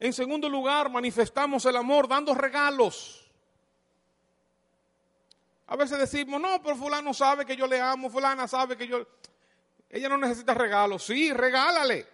En 0.00 0.12
segundo 0.12 0.48
lugar, 0.48 0.90
manifestamos 0.90 1.64
el 1.66 1.76
amor 1.76 2.06
dando 2.06 2.34
regalos. 2.34 3.28
A 5.66 5.76
veces 5.76 5.98
decimos, 5.98 6.40
no, 6.40 6.62
pero 6.62 6.76
fulano 6.76 7.12
sabe 7.12 7.44
que 7.44 7.56
yo 7.56 7.66
le 7.66 7.80
amo, 7.80 8.08
fulana 8.08 8.48
sabe 8.48 8.76
que 8.76 8.86
yo... 8.86 9.06
Ella 9.90 10.08
no 10.08 10.18
necesita 10.18 10.54
regalos. 10.54 11.04
Sí, 11.04 11.32
regálale. 11.32 12.06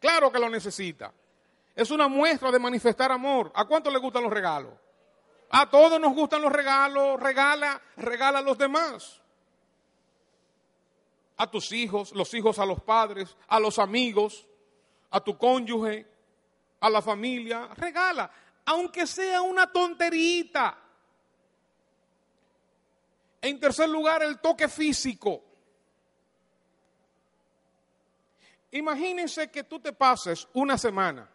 Claro 0.00 0.30
que 0.32 0.38
lo 0.38 0.48
necesita. 0.48 1.12
Es 1.74 1.90
una 1.90 2.08
muestra 2.08 2.50
de 2.50 2.58
manifestar 2.58 3.12
amor. 3.12 3.52
¿A 3.54 3.64
cuánto 3.66 3.90
le 3.90 3.98
gustan 3.98 4.22
los 4.22 4.32
regalos? 4.32 4.72
A 5.50 5.68
todos 5.68 6.00
nos 6.00 6.14
gustan 6.14 6.42
los 6.42 6.52
regalos. 6.52 7.20
Regala, 7.20 7.80
regala 7.96 8.38
a 8.38 8.42
los 8.42 8.58
demás. 8.58 9.20
A 11.36 11.48
tus 11.48 11.70
hijos, 11.72 12.12
los 12.12 12.32
hijos 12.34 12.58
a 12.58 12.66
los 12.66 12.80
padres, 12.82 13.36
a 13.46 13.60
los 13.60 13.78
amigos, 13.78 14.46
a 15.10 15.20
tu 15.20 15.38
cónyuge, 15.38 16.06
a 16.80 16.90
la 16.90 17.02
familia, 17.02 17.68
regala, 17.74 18.30
aunque 18.64 19.06
sea 19.06 19.42
una 19.42 19.70
tonterita. 19.70 20.78
En 23.40 23.60
tercer 23.60 23.88
lugar, 23.88 24.22
el 24.22 24.40
toque 24.40 24.68
físico. 24.68 25.42
Imagínense 28.72 29.50
que 29.50 29.64
tú 29.64 29.80
te 29.80 29.92
pases 29.92 30.46
una 30.52 30.76
semana, 30.76 31.28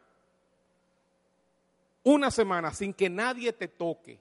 una 2.04 2.30
semana 2.30 2.74
sin 2.74 2.94
que 2.94 3.10
nadie 3.10 3.54
te 3.54 3.68
toque. 3.68 4.20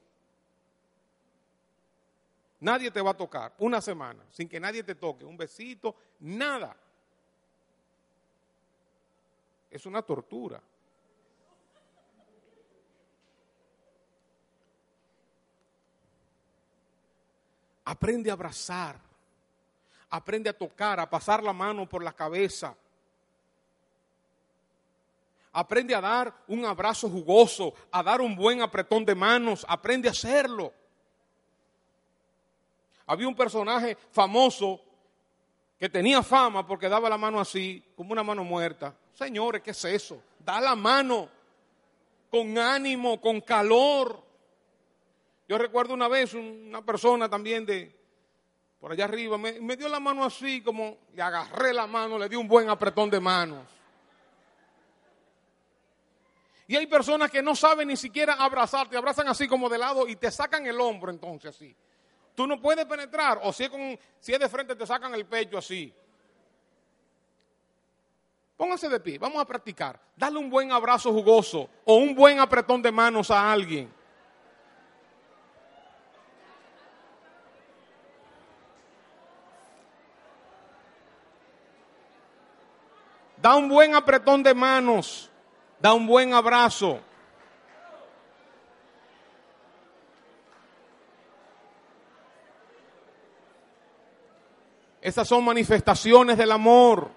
Nadie 2.60 2.92
te 2.92 3.02
va 3.02 3.10
a 3.10 3.16
tocar. 3.16 3.52
Una 3.58 3.80
semana, 3.80 4.24
sin 4.30 4.48
que 4.48 4.60
nadie 4.60 4.84
te 4.84 4.94
toque. 4.94 5.24
Un 5.24 5.36
besito, 5.36 5.96
nada. 6.20 6.76
Es 9.68 9.84
una 9.84 10.00
tortura. 10.02 10.62
Aprende 17.84 18.30
a 18.30 18.34
abrazar. 18.34 18.98
Aprende 20.10 20.50
a 20.50 20.52
tocar, 20.52 21.00
a 21.00 21.08
pasar 21.08 21.42
la 21.42 21.52
mano 21.52 21.88
por 21.88 22.02
la 22.02 22.12
cabeza. 22.12 22.74
Aprende 25.52 25.94
a 25.94 26.00
dar 26.00 26.34
un 26.48 26.64
abrazo 26.64 27.08
jugoso, 27.08 27.74
a 27.90 28.02
dar 28.02 28.20
un 28.20 28.34
buen 28.34 28.62
apretón 28.62 29.04
de 29.04 29.14
manos. 29.14 29.66
Aprende 29.68 30.08
a 30.08 30.12
hacerlo. 30.12 30.72
Había 33.06 33.28
un 33.28 33.34
personaje 33.34 33.96
famoso 34.10 34.80
que 35.78 35.88
tenía 35.88 36.22
fama 36.22 36.66
porque 36.66 36.88
daba 36.88 37.08
la 37.08 37.18
mano 37.18 37.40
así, 37.40 37.82
como 37.96 38.12
una 38.12 38.22
mano 38.22 38.44
muerta. 38.44 38.94
Señores, 39.14 39.62
¿qué 39.62 39.72
es 39.72 39.84
eso? 39.84 40.22
Da 40.38 40.60
la 40.60 40.76
mano 40.76 41.28
con 42.30 42.56
ánimo, 42.56 43.20
con 43.20 43.40
calor. 43.40 44.22
Yo 45.52 45.58
recuerdo 45.58 45.92
una 45.92 46.08
vez 46.08 46.32
una 46.32 46.80
persona 46.80 47.28
también 47.28 47.66
de 47.66 47.94
por 48.80 48.90
allá 48.90 49.04
arriba, 49.04 49.36
me, 49.36 49.76
dio 49.76 49.86
la 49.86 50.00
mano 50.00 50.24
así, 50.24 50.62
como 50.62 50.96
le 51.12 51.20
agarré 51.20 51.74
la 51.74 51.86
mano, 51.86 52.18
le 52.18 52.26
di 52.26 52.36
un 52.36 52.48
buen 52.48 52.70
apretón 52.70 53.10
de 53.10 53.20
manos. 53.20 53.68
Y 56.66 56.74
hay 56.74 56.86
personas 56.86 57.30
que 57.30 57.42
no 57.42 57.54
saben 57.54 57.88
ni 57.88 57.98
siquiera 57.98 58.32
abrazar, 58.32 58.88
te 58.88 58.96
abrazan 58.96 59.28
así 59.28 59.46
como 59.46 59.68
de 59.68 59.76
lado 59.76 60.08
y 60.08 60.16
te 60.16 60.30
sacan 60.30 60.66
el 60.66 60.80
hombro 60.80 61.10
entonces 61.10 61.54
así. 61.54 61.76
Tú 62.34 62.46
no 62.46 62.58
puedes 62.58 62.86
penetrar, 62.86 63.38
o 63.42 63.52
si 63.52 63.64
es, 63.64 63.68
con, 63.68 63.98
si 64.20 64.32
es 64.32 64.40
de 64.40 64.48
frente 64.48 64.74
te 64.74 64.86
sacan 64.86 65.14
el 65.14 65.26
pecho 65.26 65.58
así. 65.58 65.92
Pónganse 68.56 68.88
de 68.88 69.00
pie, 69.00 69.18
vamos 69.18 69.42
a 69.42 69.44
practicar. 69.44 70.00
Dale 70.16 70.38
un 70.38 70.48
buen 70.48 70.72
abrazo 70.72 71.12
jugoso 71.12 71.68
o 71.84 71.96
un 71.96 72.14
buen 72.14 72.40
apretón 72.40 72.80
de 72.80 72.90
manos 72.90 73.30
a 73.30 73.52
alguien. 73.52 74.00
Da 83.42 83.56
un 83.56 83.68
buen 83.68 83.92
apretón 83.96 84.40
de 84.44 84.54
manos, 84.54 85.28
da 85.80 85.92
un 85.92 86.06
buen 86.06 86.32
abrazo. 86.32 87.00
Esas 95.00 95.26
son 95.26 95.44
manifestaciones 95.44 96.38
del 96.38 96.52
amor. 96.52 97.10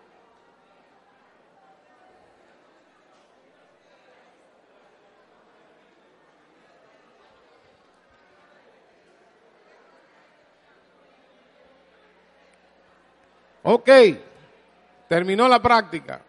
Ok, 13.62 13.90
terminó 15.08 15.48
la 15.48 15.62
práctica. 15.62 16.22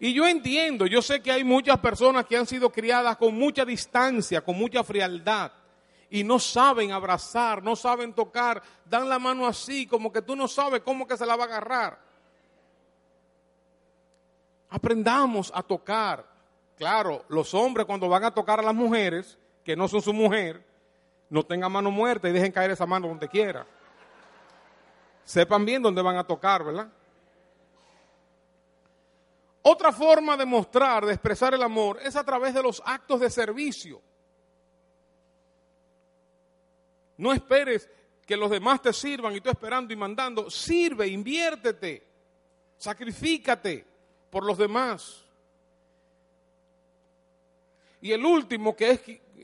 Y 0.00 0.12
yo 0.14 0.28
entiendo, 0.28 0.86
yo 0.86 1.02
sé 1.02 1.20
que 1.20 1.32
hay 1.32 1.42
muchas 1.42 1.78
personas 1.78 2.24
que 2.24 2.36
han 2.36 2.46
sido 2.46 2.70
criadas 2.70 3.16
con 3.16 3.34
mucha 3.34 3.64
distancia, 3.64 4.42
con 4.42 4.56
mucha 4.56 4.84
frialdad, 4.84 5.50
y 6.08 6.22
no 6.22 6.38
saben 6.38 6.92
abrazar, 6.92 7.62
no 7.62 7.74
saben 7.74 8.14
tocar, 8.14 8.62
dan 8.84 9.08
la 9.08 9.18
mano 9.18 9.46
así, 9.46 9.86
como 9.86 10.12
que 10.12 10.22
tú 10.22 10.36
no 10.36 10.46
sabes 10.46 10.82
cómo 10.82 11.06
que 11.06 11.16
se 11.16 11.26
la 11.26 11.34
va 11.34 11.44
a 11.44 11.46
agarrar. 11.46 11.98
Aprendamos 14.70 15.50
a 15.54 15.62
tocar. 15.62 16.24
Claro, 16.76 17.24
los 17.28 17.52
hombres 17.54 17.84
cuando 17.84 18.08
van 18.08 18.22
a 18.22 18.30
tocar 18.30 18.60
a 18.60 18.62
las 18.62 18.74
mujeres, 18.74 19.36
que 19.64 19.74
no 19.74 19.88
son 19.88 20.00
su 20.00 20.12
mujer, 20.12 20.64
no 21.30 21.44
tengan 21.44 21.72
mano 21.72 21.90
muerta 21.90 22.28
y 22.28 22.32
dejen 22.32 22.52
caer 22.52 22.70
esa 22.70 22.86
mano 22.86 23.08
donde 23.08 23.28
quiera. 23.28 23.66
Sepan 25.24 25.64
bien 25.64 25.82
dónde 25.82 26.00
van 26.00 26.16
a 26.16 26.24
tocar, 26.24 26.64
¿verdad? 26.64 26.88
Otra 29.62 29.92
forma 29.92 30.36
de 30.36 30.46
mostrar, 30.46 31.04
de 31.04 31.12
expresar 31.12 31.52
el 31.52 31.62
amor, 31.62 31.98
es 32.02 32.16
a 32.16 32.24
través 32.24 32.54
de 32.54 32.62
los 32.62 32.82
actos 32.84 33.20
de 33.20 33.28
servicio. 33.28 34.00
No 37.18 37.32
esperes 37.32 37.90
que 38.24 38.36
los 38.36 38.50
demás 38.50 38.80
te 38.80 38.92
sirvan 38.92 39.34
y 39.34 39.40
tú 39.40 39.50
esperando 39.50 39.92
y 39.92 39.96
mandando. 39.96 40.48
Sirve, 40.50 41.08
inviértete, 41.08 42.06
sacrifícate 42.78 43.84
por 44.30 44.44
los 44.44 44.56
demás. 44.56 45.24
Y 48.00 48.12
el 48.12 48.24
último, 48.24 48.76
que 48.76 48.90
es 48.90 49.00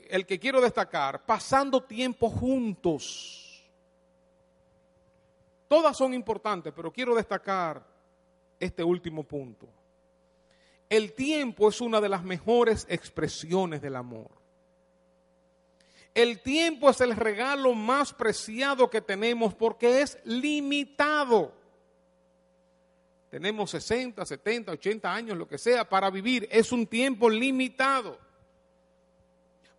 el 0.09 0.25
que 0.25 0.39
quiero 0.39 0.61
destacar, 0.61 1.25
pasando 1.25 1.83
tiempo 1.83 2.29
juntos. 2.29 3.63
Todas 5.67 5.97
son 5.97 6.13
importantes, 6.13 6.73
pero 6.75 6.91
quiero 6.91 7.15
destacar 7.15 7.85
este 8.59 8.83
último 8.83 9.23
punto. 9.23 9.67
El 10.89 11.13
tiempo 11.13 11.69
es 11.69 11.81
una 11.81 11.99
de 11.99 12.09
las 12.09 12.23
mejores 12.23 12.85
expresiones 12.89 13.81
del 13.81 13.95
amor. 13.95 14.29
El 16.13 16.41
tiempo 16.41 16.89
es 16.89 17.01
el 17.01 17.15
regalo 17.15 17.73
más 17.73 18.13
preciado 18.13 18.89
que 18.89 19.01
tenemos 19.01 19.53
porque 19.53 20.01
es 20.01 20.17
limitado. 20.23 21.53
Tenemos 23.29 23.71
60, 23.71 24.25
70, 24.25 24.71
80 24.71 25.13
años, 25.13 25.37
lo 25.37 25.45
que 25.45 25.57
sea, 25.57 25.89
para 25.89 26.09
vivir. 26.09 26.47
Es 26.49 26.71
un 26.71 26.87
tiempo 26.87 27.29
limitado. 27.29 28.17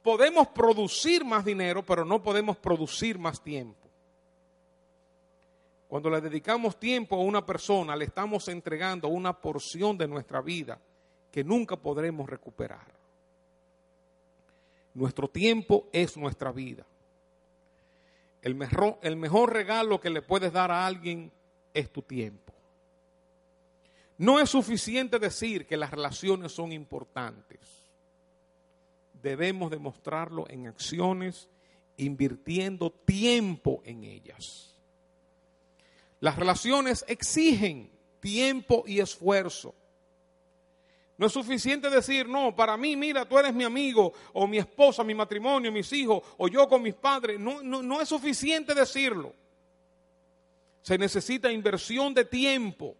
Podemos 0.07 0.47
producir 0.47 1.25
más 1.25 1.45
dinero, 1.45 1.85
pero 1.85 2.05
no 2.05 2.23
podemos 2.23 2.57
producir 2.59 3.19
más 3.19 3.43
tiempo. 3.43 3.89
Cuando 5.89 6.09
le 6.09 6.21
dedicamos 6.21 6.79
tiempo 6.79 7.17
a 7.17 7.23
una 7.23 7.45
persona, 7.45 7.97
le 7.97 8.05
estamos 8.05 8.47
entregando 8.47 9.09
una 9.09 9.33
porción 9.33 9.99
de 9.99 10.07
nuestra 10.07 10.41
vida 10.41 10.79
que 11.33 11.43
nunca 11.43 11.75
podremos 11.75 12.31
recuperar. 12.31 12.87
Nuestro 14.95 15.27
tiempo 15.27 15.89
es 15.91 16.17
nuestra 16.17 16.53
vida. 16.53 16.87
El 18.43 18.55
mejor, 18.55 19.53
regalo 19.53 20.01
que 20.01 20.11
le 20.11 20.23
puedes 20.23 20.53
dar 20.53 20.71
a 20.71 20.87
alguien 20.87 21.33
es 21.75 21.91
tu 21.91 22.03
tiempo. 22.03 22.53
No 24.19 24.39
es 24.39 24.51
suficiente 24.51 25.19
decir 25.19 25.67
que 25.67 25.77
las 25.77 25.91
relaciones 25.91 26.53
son 26.53 26.71
importantes. 26.71 27.76
Debemos 29.27 29.73
demostrarlo 29.73 30.47
en 30.49 30.69
acciones, 30.69 31.49
invirtiendo 31.97 32.93
tiempo 32.93 33.83
en 33.85 34.05
ellas. 34.05 34.73
Las 36.21 36.37
relaciones 36.37 37.05
exigen 37.09 37.91
tiempo 38.21 38.85
y 38.87 39.01
esfuerzo. 39.01 39.75
No 41.19 41.27
es 41.27 41.33
suficiente 41.33 41.91
decir, 41.91 42.29
no, 42.29 42.55
para 42.55 42.77
mí, 42.77 42.95
mira, 42.95 43.29
tú 43.29 43.37
eres 43.37 43.53
mi 43.53 43.65
amigo, 43.65 44.13
o 44.33 44.47
mi 44.47 44.59
esposa, 44.59 45.03
mi 45.03 45.13
matrimonio, 45.13 45.73
mis 45.73 45.93
hijos, 45.93 46.23
o 46.37 46.47
yo 46.47 46.69
con 46.69 46.81
mis 46.81 46.95
padres. 46.95 47.41
No, 47.41 47.61
no, 47.65 47.83
no 47.83 48.01
es 48.01 48.09
suficiente 48.09 48.77
decirlo. 48.77 49.35
Se 50.83 50.97
necesita 50.97 51.51
inversión 51.51 52.15
de 52.15 52.25
tiempo. 52.25 52.97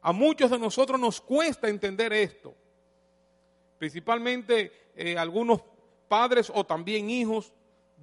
A 0.00 0.10
muchos 0.10 0.50
de 0.50 0.58
nosotros 0.58 0.98
nos 0.98 1.20
cuesta 1.20 1.68
entender 1.68 2.12
esto. 2.12 2.56
Principalmente 3.78 4.90
eh, 4.94 5.16
algunos 5.16 5.60
padres 6.08 6.50
o 6.54 6.64
también 6.64 7.10
hijos, 7.10 7.52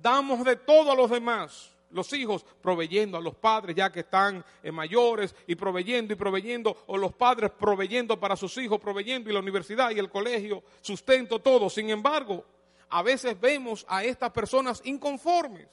damos 0.01 0.43
de 0.43 0.55
todo 0.55 0.91
a 0.91 0.95
los 0.95 1.09
demás 1.09 1.75
los 1.95 2.11
hijos 2.13 2.45
proveyendo 2.61 3.17
a 3.17 3.21
los 3.21 3.35
padres 3.35 3.75
ya 3.75 3.91
que 3.91 4.01
están 4.01 4.43
eh, 4.61 4.71
mayores 4.71 5.33
y 5.47 5.55
proveyendo 5.55 6.13
y 6.13 6.17
proveyendo, 6.17 6.77
o 6.87 6.97
los 6.97 7.13
padres 7.13 7.51
proveyendo 7.57 8.19
para 8.19 8.35
sus 8.35 8.57
hijos, 8.57 8.79
proveyendo 8.79 9.29
y 9.29 9.33
la 9.33 9.39
universidad 9.39 9.91
y 9.91 9.99
el 9.99 10.09
colegio, 10.09 10.61
sustento, 10.81 11.39
todo. 11.39 11.69
Sin 11.69 11.89
embargo, 11.89 12.43
a 12.89 13.01
veces 13.01 13.39
vemos 13.39 13.85
a 13.87 14.03
estas 14.03 14.31
personas 14.31 14.81
inconformes. 14.83 15.67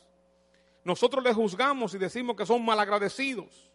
Nosotros 0.85 1.23
les 1.23 1.35
juzgamos 1.35 1.95
y 1.95 1.99
decimos 1.99 2.37
que 2.37 2.47
son 2.47 2.65
malagradecidos. 2.65 3.71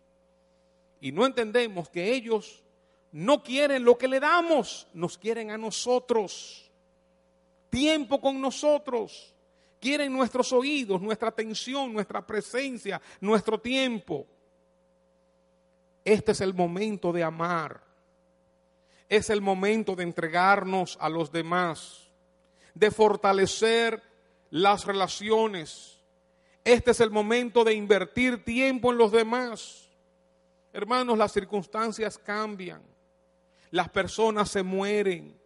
Y 0.99 1.11
no 1.11 1.25
entendemos 1.25 1.89
que 1.89 2.13
ellos 2.13 2.63
no 3.11 3.43
quieren 3.43 3.83
lo 3.83 3.97
que 3.97 4.07
le 4.07 4.19
damos, 4.19 4.87
nos 4.93 5.17
quieren 5.17 5.51
a 5.51 5.57
nosotros. 5.57 6.69
Tiempo 7.69 8.21
con 8.21 8.39
nosotros 8.41 9.33
quieren 9.79 10.11
nuestros 10.13 10.51
oídos, 10.53 11.01
nuestra 11.01 11.29
atención, 11.29 11.93
nuestra 11.93 12.25
presencia, 12.25 13.01
nuestro 13.21 13.59
tiempo. 13.59 14.25
Este 16.03 16.31
es 16.31 16.41
el 16.41 16.53
momento 16.53 17.11
de 17.11 17.23
amar. 17.23 17.81
Es 19.09 19.29
el 19.29 19.41
momento 19.41 19.95
de 19.95 20.03
entregarnos 20.03 20.97
a 20.99 21.09
los 21.09 21.31
demás, 21.31 22.09
de 22.73 22.91
fortalecer 22.91 24.01
las 24.49 24.85
relaciones. 24.85 25.99
Este 26.63 26.91
es 26.91 26.99
el 26.99 27.09
momento 27.09 27.63
de 27.63 27.73
invertir 27.73 28.43
tiempo 28.43 28.91
en 28.91 28.97
los 28.97 29.11
demás. 29.11 29.87
Hermanos, 30.73 31.17
las 31.17 31.31
circunstancias 31.31 32.17
cambian, 32.17 32.81
las 33.71 33.89
personas 33.89 34.49
se 34.49 34.63
mueren, 34.63 35.39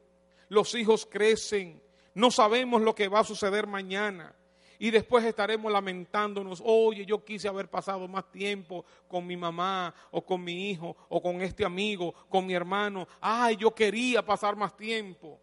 los 0.50 0.76
hijos 0.76 1.08
crecen, 1.10 1.82
no 2.14 2.32
sabemos 2.32 2.82
lo 2.82 2.94
que 2.94 3.08
va 3.08 3.20
a 3.20 3.24
suceder 3.24 3.68
mañana. 3.68 4.36
Y 4.80 4.90
después 4.90 5.24
estaremos 5.24 5.72
lamentándonos, 5.72 6.60
oye, 6.66 7.06
yo 7.06 7.24
quise 7.24 7.48
haber 7.48 7.70
pasado 7.70 8.08
más 8.08 8.32
tiempo 8.32 8.84
con 9.08 9.28
mi 9.28 9.38
mamá 9.38 9.94
o 10.10 10.26
con 10.26 10.44
mi 10.44 10.72
hijo 10.72 10.98
o 11.08 11.22
con 11.22 11.40
este 11.44 11.64
amigo, 11.64 12.16
con 12.28 12.48
mi 12.48 12.56
hermano. 12.56 13.08
Ay, 13.22 13.58
yo 13.58 13.76
quería 13.76 14.26
pasar 14.26 14.56
más 14.56 14.76
tiempo. 14.76 15.40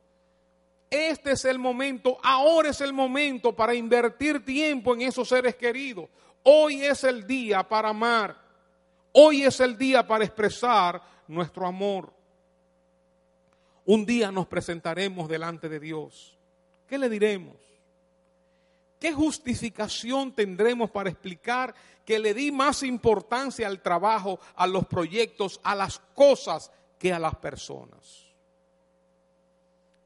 Este 0.91 1.33
es 1.33 1.45
el 1.45 1.57
momento, 1.57 2.18
ahora 2.20 2.70
es 2.70 2.81
el 2.81 2.93
momento 2.93 3.55
para 3.55 3.74
invertir 3.74 4.45
tiempo 4.45 4.95
en 4.95 5.03
esos 5.03 5.29
seres 5.29 5.55
queridos. 5.55 6.09
Hoy 6.43 6.83
es 6.83 7.05
el 7.05 7.24
día 7.24 7.62
para 7.62 7.91
amar. 7.91 8.37
Hoy 9.12 9.43
es 9.43 9.61
el 9.61 9.79
día 9.79 10.05
para 10.05 10.24
expresar 10.24 11.01
nuestro 11.29 11.64
amor. 11.64 12.12
Un 13.89 14.05
día 14.05 14.30
nos 14.30 14.47
presentaremos 14.47 15.30
delante 15.30 15.66
de 15.66 15.80
Dios. 15.80 16.36
¿Qué 16.86 16.99
le 16.99 17.09
diremos? 17.09 17.57
¿Qué 19.01 19.14
justificación 19.14 20.34
tendremos 20.34 20.91
para 20.91 21.09
explicar 21.09 21.74
que 22.05 22.18
le 22.18 22.34
di 22.34 22.53
más 22.53 22.82
importancia 22.82 23.66
al 23.66 23.80
trabajo, 23.80 24.41
a 24.57 24.66
los 24.66 24.86
proyectos, 24.86 25.59
a 25.64 25.74
las 25.74 26.01
cosas 26.12 26.70
que 26.99 27.14
a 27.14 27.18
las 27.18 27.34
personas? 27.36 28.26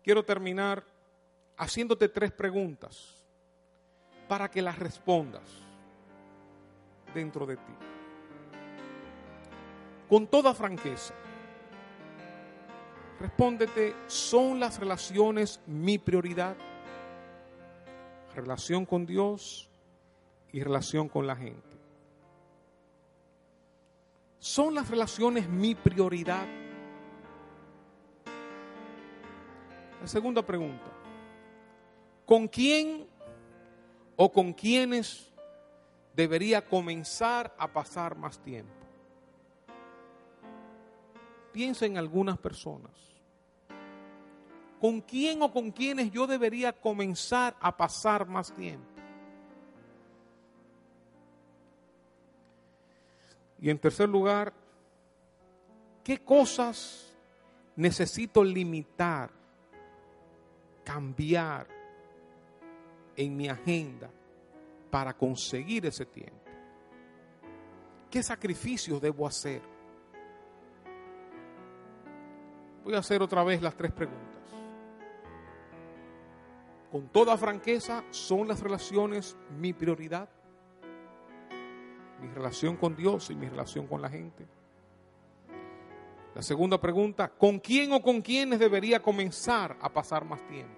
Quiero 0.04 0.24
terminar 0.24 0.84
haciéndote 1.56 2.08
tres 2.08 2.30
preguntas 2.30 3.16
para 4.28 4.48
que 4.48 4.62
las 4.62 4.78
respondas 4.78 5.42
dentro 7.12 7.46
de 7.46 7.56
ti. 7.56 7.74
Con 10.08 10.28
toda 10.28 10.54
franqueza, 10.54 11.14
respóndete, 13.22 13.94
¿son 14.08 14.58
las 14.58 14.80
relaciones 14.80 15.60
mi 15.66 15.96
prioridad? 15.98 16.56
relación 18.34 18.86
con 18.86 19.06
Dios 19.06 19.68
y 20.52 20.62
relación 20.62 21.08
con 21.08 21.26
la 21.26 21.36
gente. 21.36 21.76
¿Son 24.38 24.74
las 24.74 24.88
relaciones 24.88 25.48
mi 25.48 25.74
prioridad? 25.74 26.46
La 30.00 30.06
segunda 30.06 30.44
pregunta. 30.44 30.90
¿Con 32.26 32.48
quién 32.48 33.06
o 34.16 34.32
con 34.32 34.52
quiénes 34.52 35.30
debería 36.16 36.66
comenzar 36.66 37.54
a 37.58 37.70
pasar 37.70 38.16
más 38.16 38.38
tiempo? 38.38 38.72
Piensa 41.52 41.84
en 41.84 41.98
algunas 41.98 42.38
personas 42.38 43.11
con 44.82 45.00
quién 45.00 45.40
o 45.42 45.52
con 45.52 45.70
quiénes 45.70 46.10
yo 46.10 46.26
debería 46.26 46.72
comenzar 46.72 47.56
a 47.60 47.76
pasar 47.76 48.26
más 48.26 48.52
tiempo. 48.52 48.84
Y 53.60 53.70
en 53.70 53.78
tercer 53.78 54.08
lugar, 54.08 54.52
¿qué 56.02 56.18
cosas 56.18 57.14
necesito 57.76 58.42
limitar, 58.42 59.30
cambiar 60.82 61.68
en 63.14 63.36
mi 63.36 63.48
agenda 63.48 64.10
para 64.90 65.16
conseguir 65.16 65.86
ese 65.86 66.06
tiempo? 66.06 66.42
¿Qué 68.10 68.20
sacrificios 68.20 69.00
debo 69.00 69.28
hacer? 69.28 69.62
Voy 72.82 72.96
a 72.96 72.98
hacer 72.98 73.22
otra 73.22 73.44
vez 73.44 73.62
las 73.62 73.76
tres 73.76 73.92
preguntas 73.92 74.32
con 76.92 77.08
toda 77.08 77.38
franqueza, 77.38 78.04
¿son 78.10 78.46
las 78.46 78.60
relaciones 78.60 79.34
mi 79.58 79.72
prioridad? 79.72 80.28
Mi 82.20 82.28
relación 82.28 82.76
con 82.76 82.94
Dios 82.94 83.30
y 83.30 83.34
mi 83.34 83.48
relación 83.48 83.86
con 83.86 84.02
la 84.02 84.10
gente. 84.10 84.46
La 86.34 86.42
segunda 86.42 86.78
pregunta, 86.78 87.30
¿con 87.30 87.60
quién 87.60 87.92
o 87.94 88.02
con 88.02 88.20
quiénes 88.20 88.58
debería 88.58 89.00
comenzar 89.00 89.74
a 89.80 89.88
pasar 89.88 90.26
más 90.26 90.46
tiempo? 90.46 90.76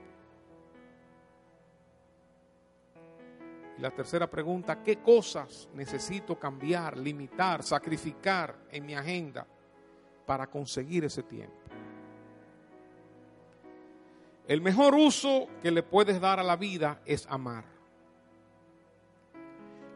Y 3.76 3.80
la 3.80 3.90
tercera 3.90 4.30
pregunta, 4.30 4.84
¿qué 4.84 4.98
cosas 4.98 5.68
necesito 5.74 6.38
cambiar, 6.38 6.96
limitar, 6.96 7.64
sacrificar 7.64 8.56
en 8.70 8.86
mi 8.86 8.94
agenda 8.94 9.44
para 10.24 10.46
conseguir 10.46 11.04
ese 11.04 11.24
tiempo? 11.24 11.56
El 14.46 14.60
mejor 14.60 14.94
uso 14.94 15.48
que 15.62 15.70
le 15.70 15.82
puedes 15.82 16.20
dar 16.20 16.38
a 16.38 16.42
la 16.42 16.56
vida 16.56 17.00
es 17.06 17.26
amar. 17.28 17.64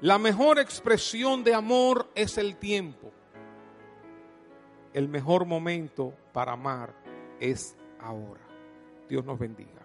La 0.01 0.19
mejor 0.19 0.59
expresión 0.59 1.45
de 1.45 1.55
amor 1.55 2.09
es 2.15 2.39
el 2.39 2.57
tiempo. 2.57 3.13
El 4.95 5.09
mejor 5.09 5.45
momento 5.45 6.15
para 6.33 6.53
amar 6.53 6.95
es 7.41 7.77
ahora. 8.01 8.41
Dios 9.09 9.25
nos 9.25 9.39
bendiga. 9.39 9.78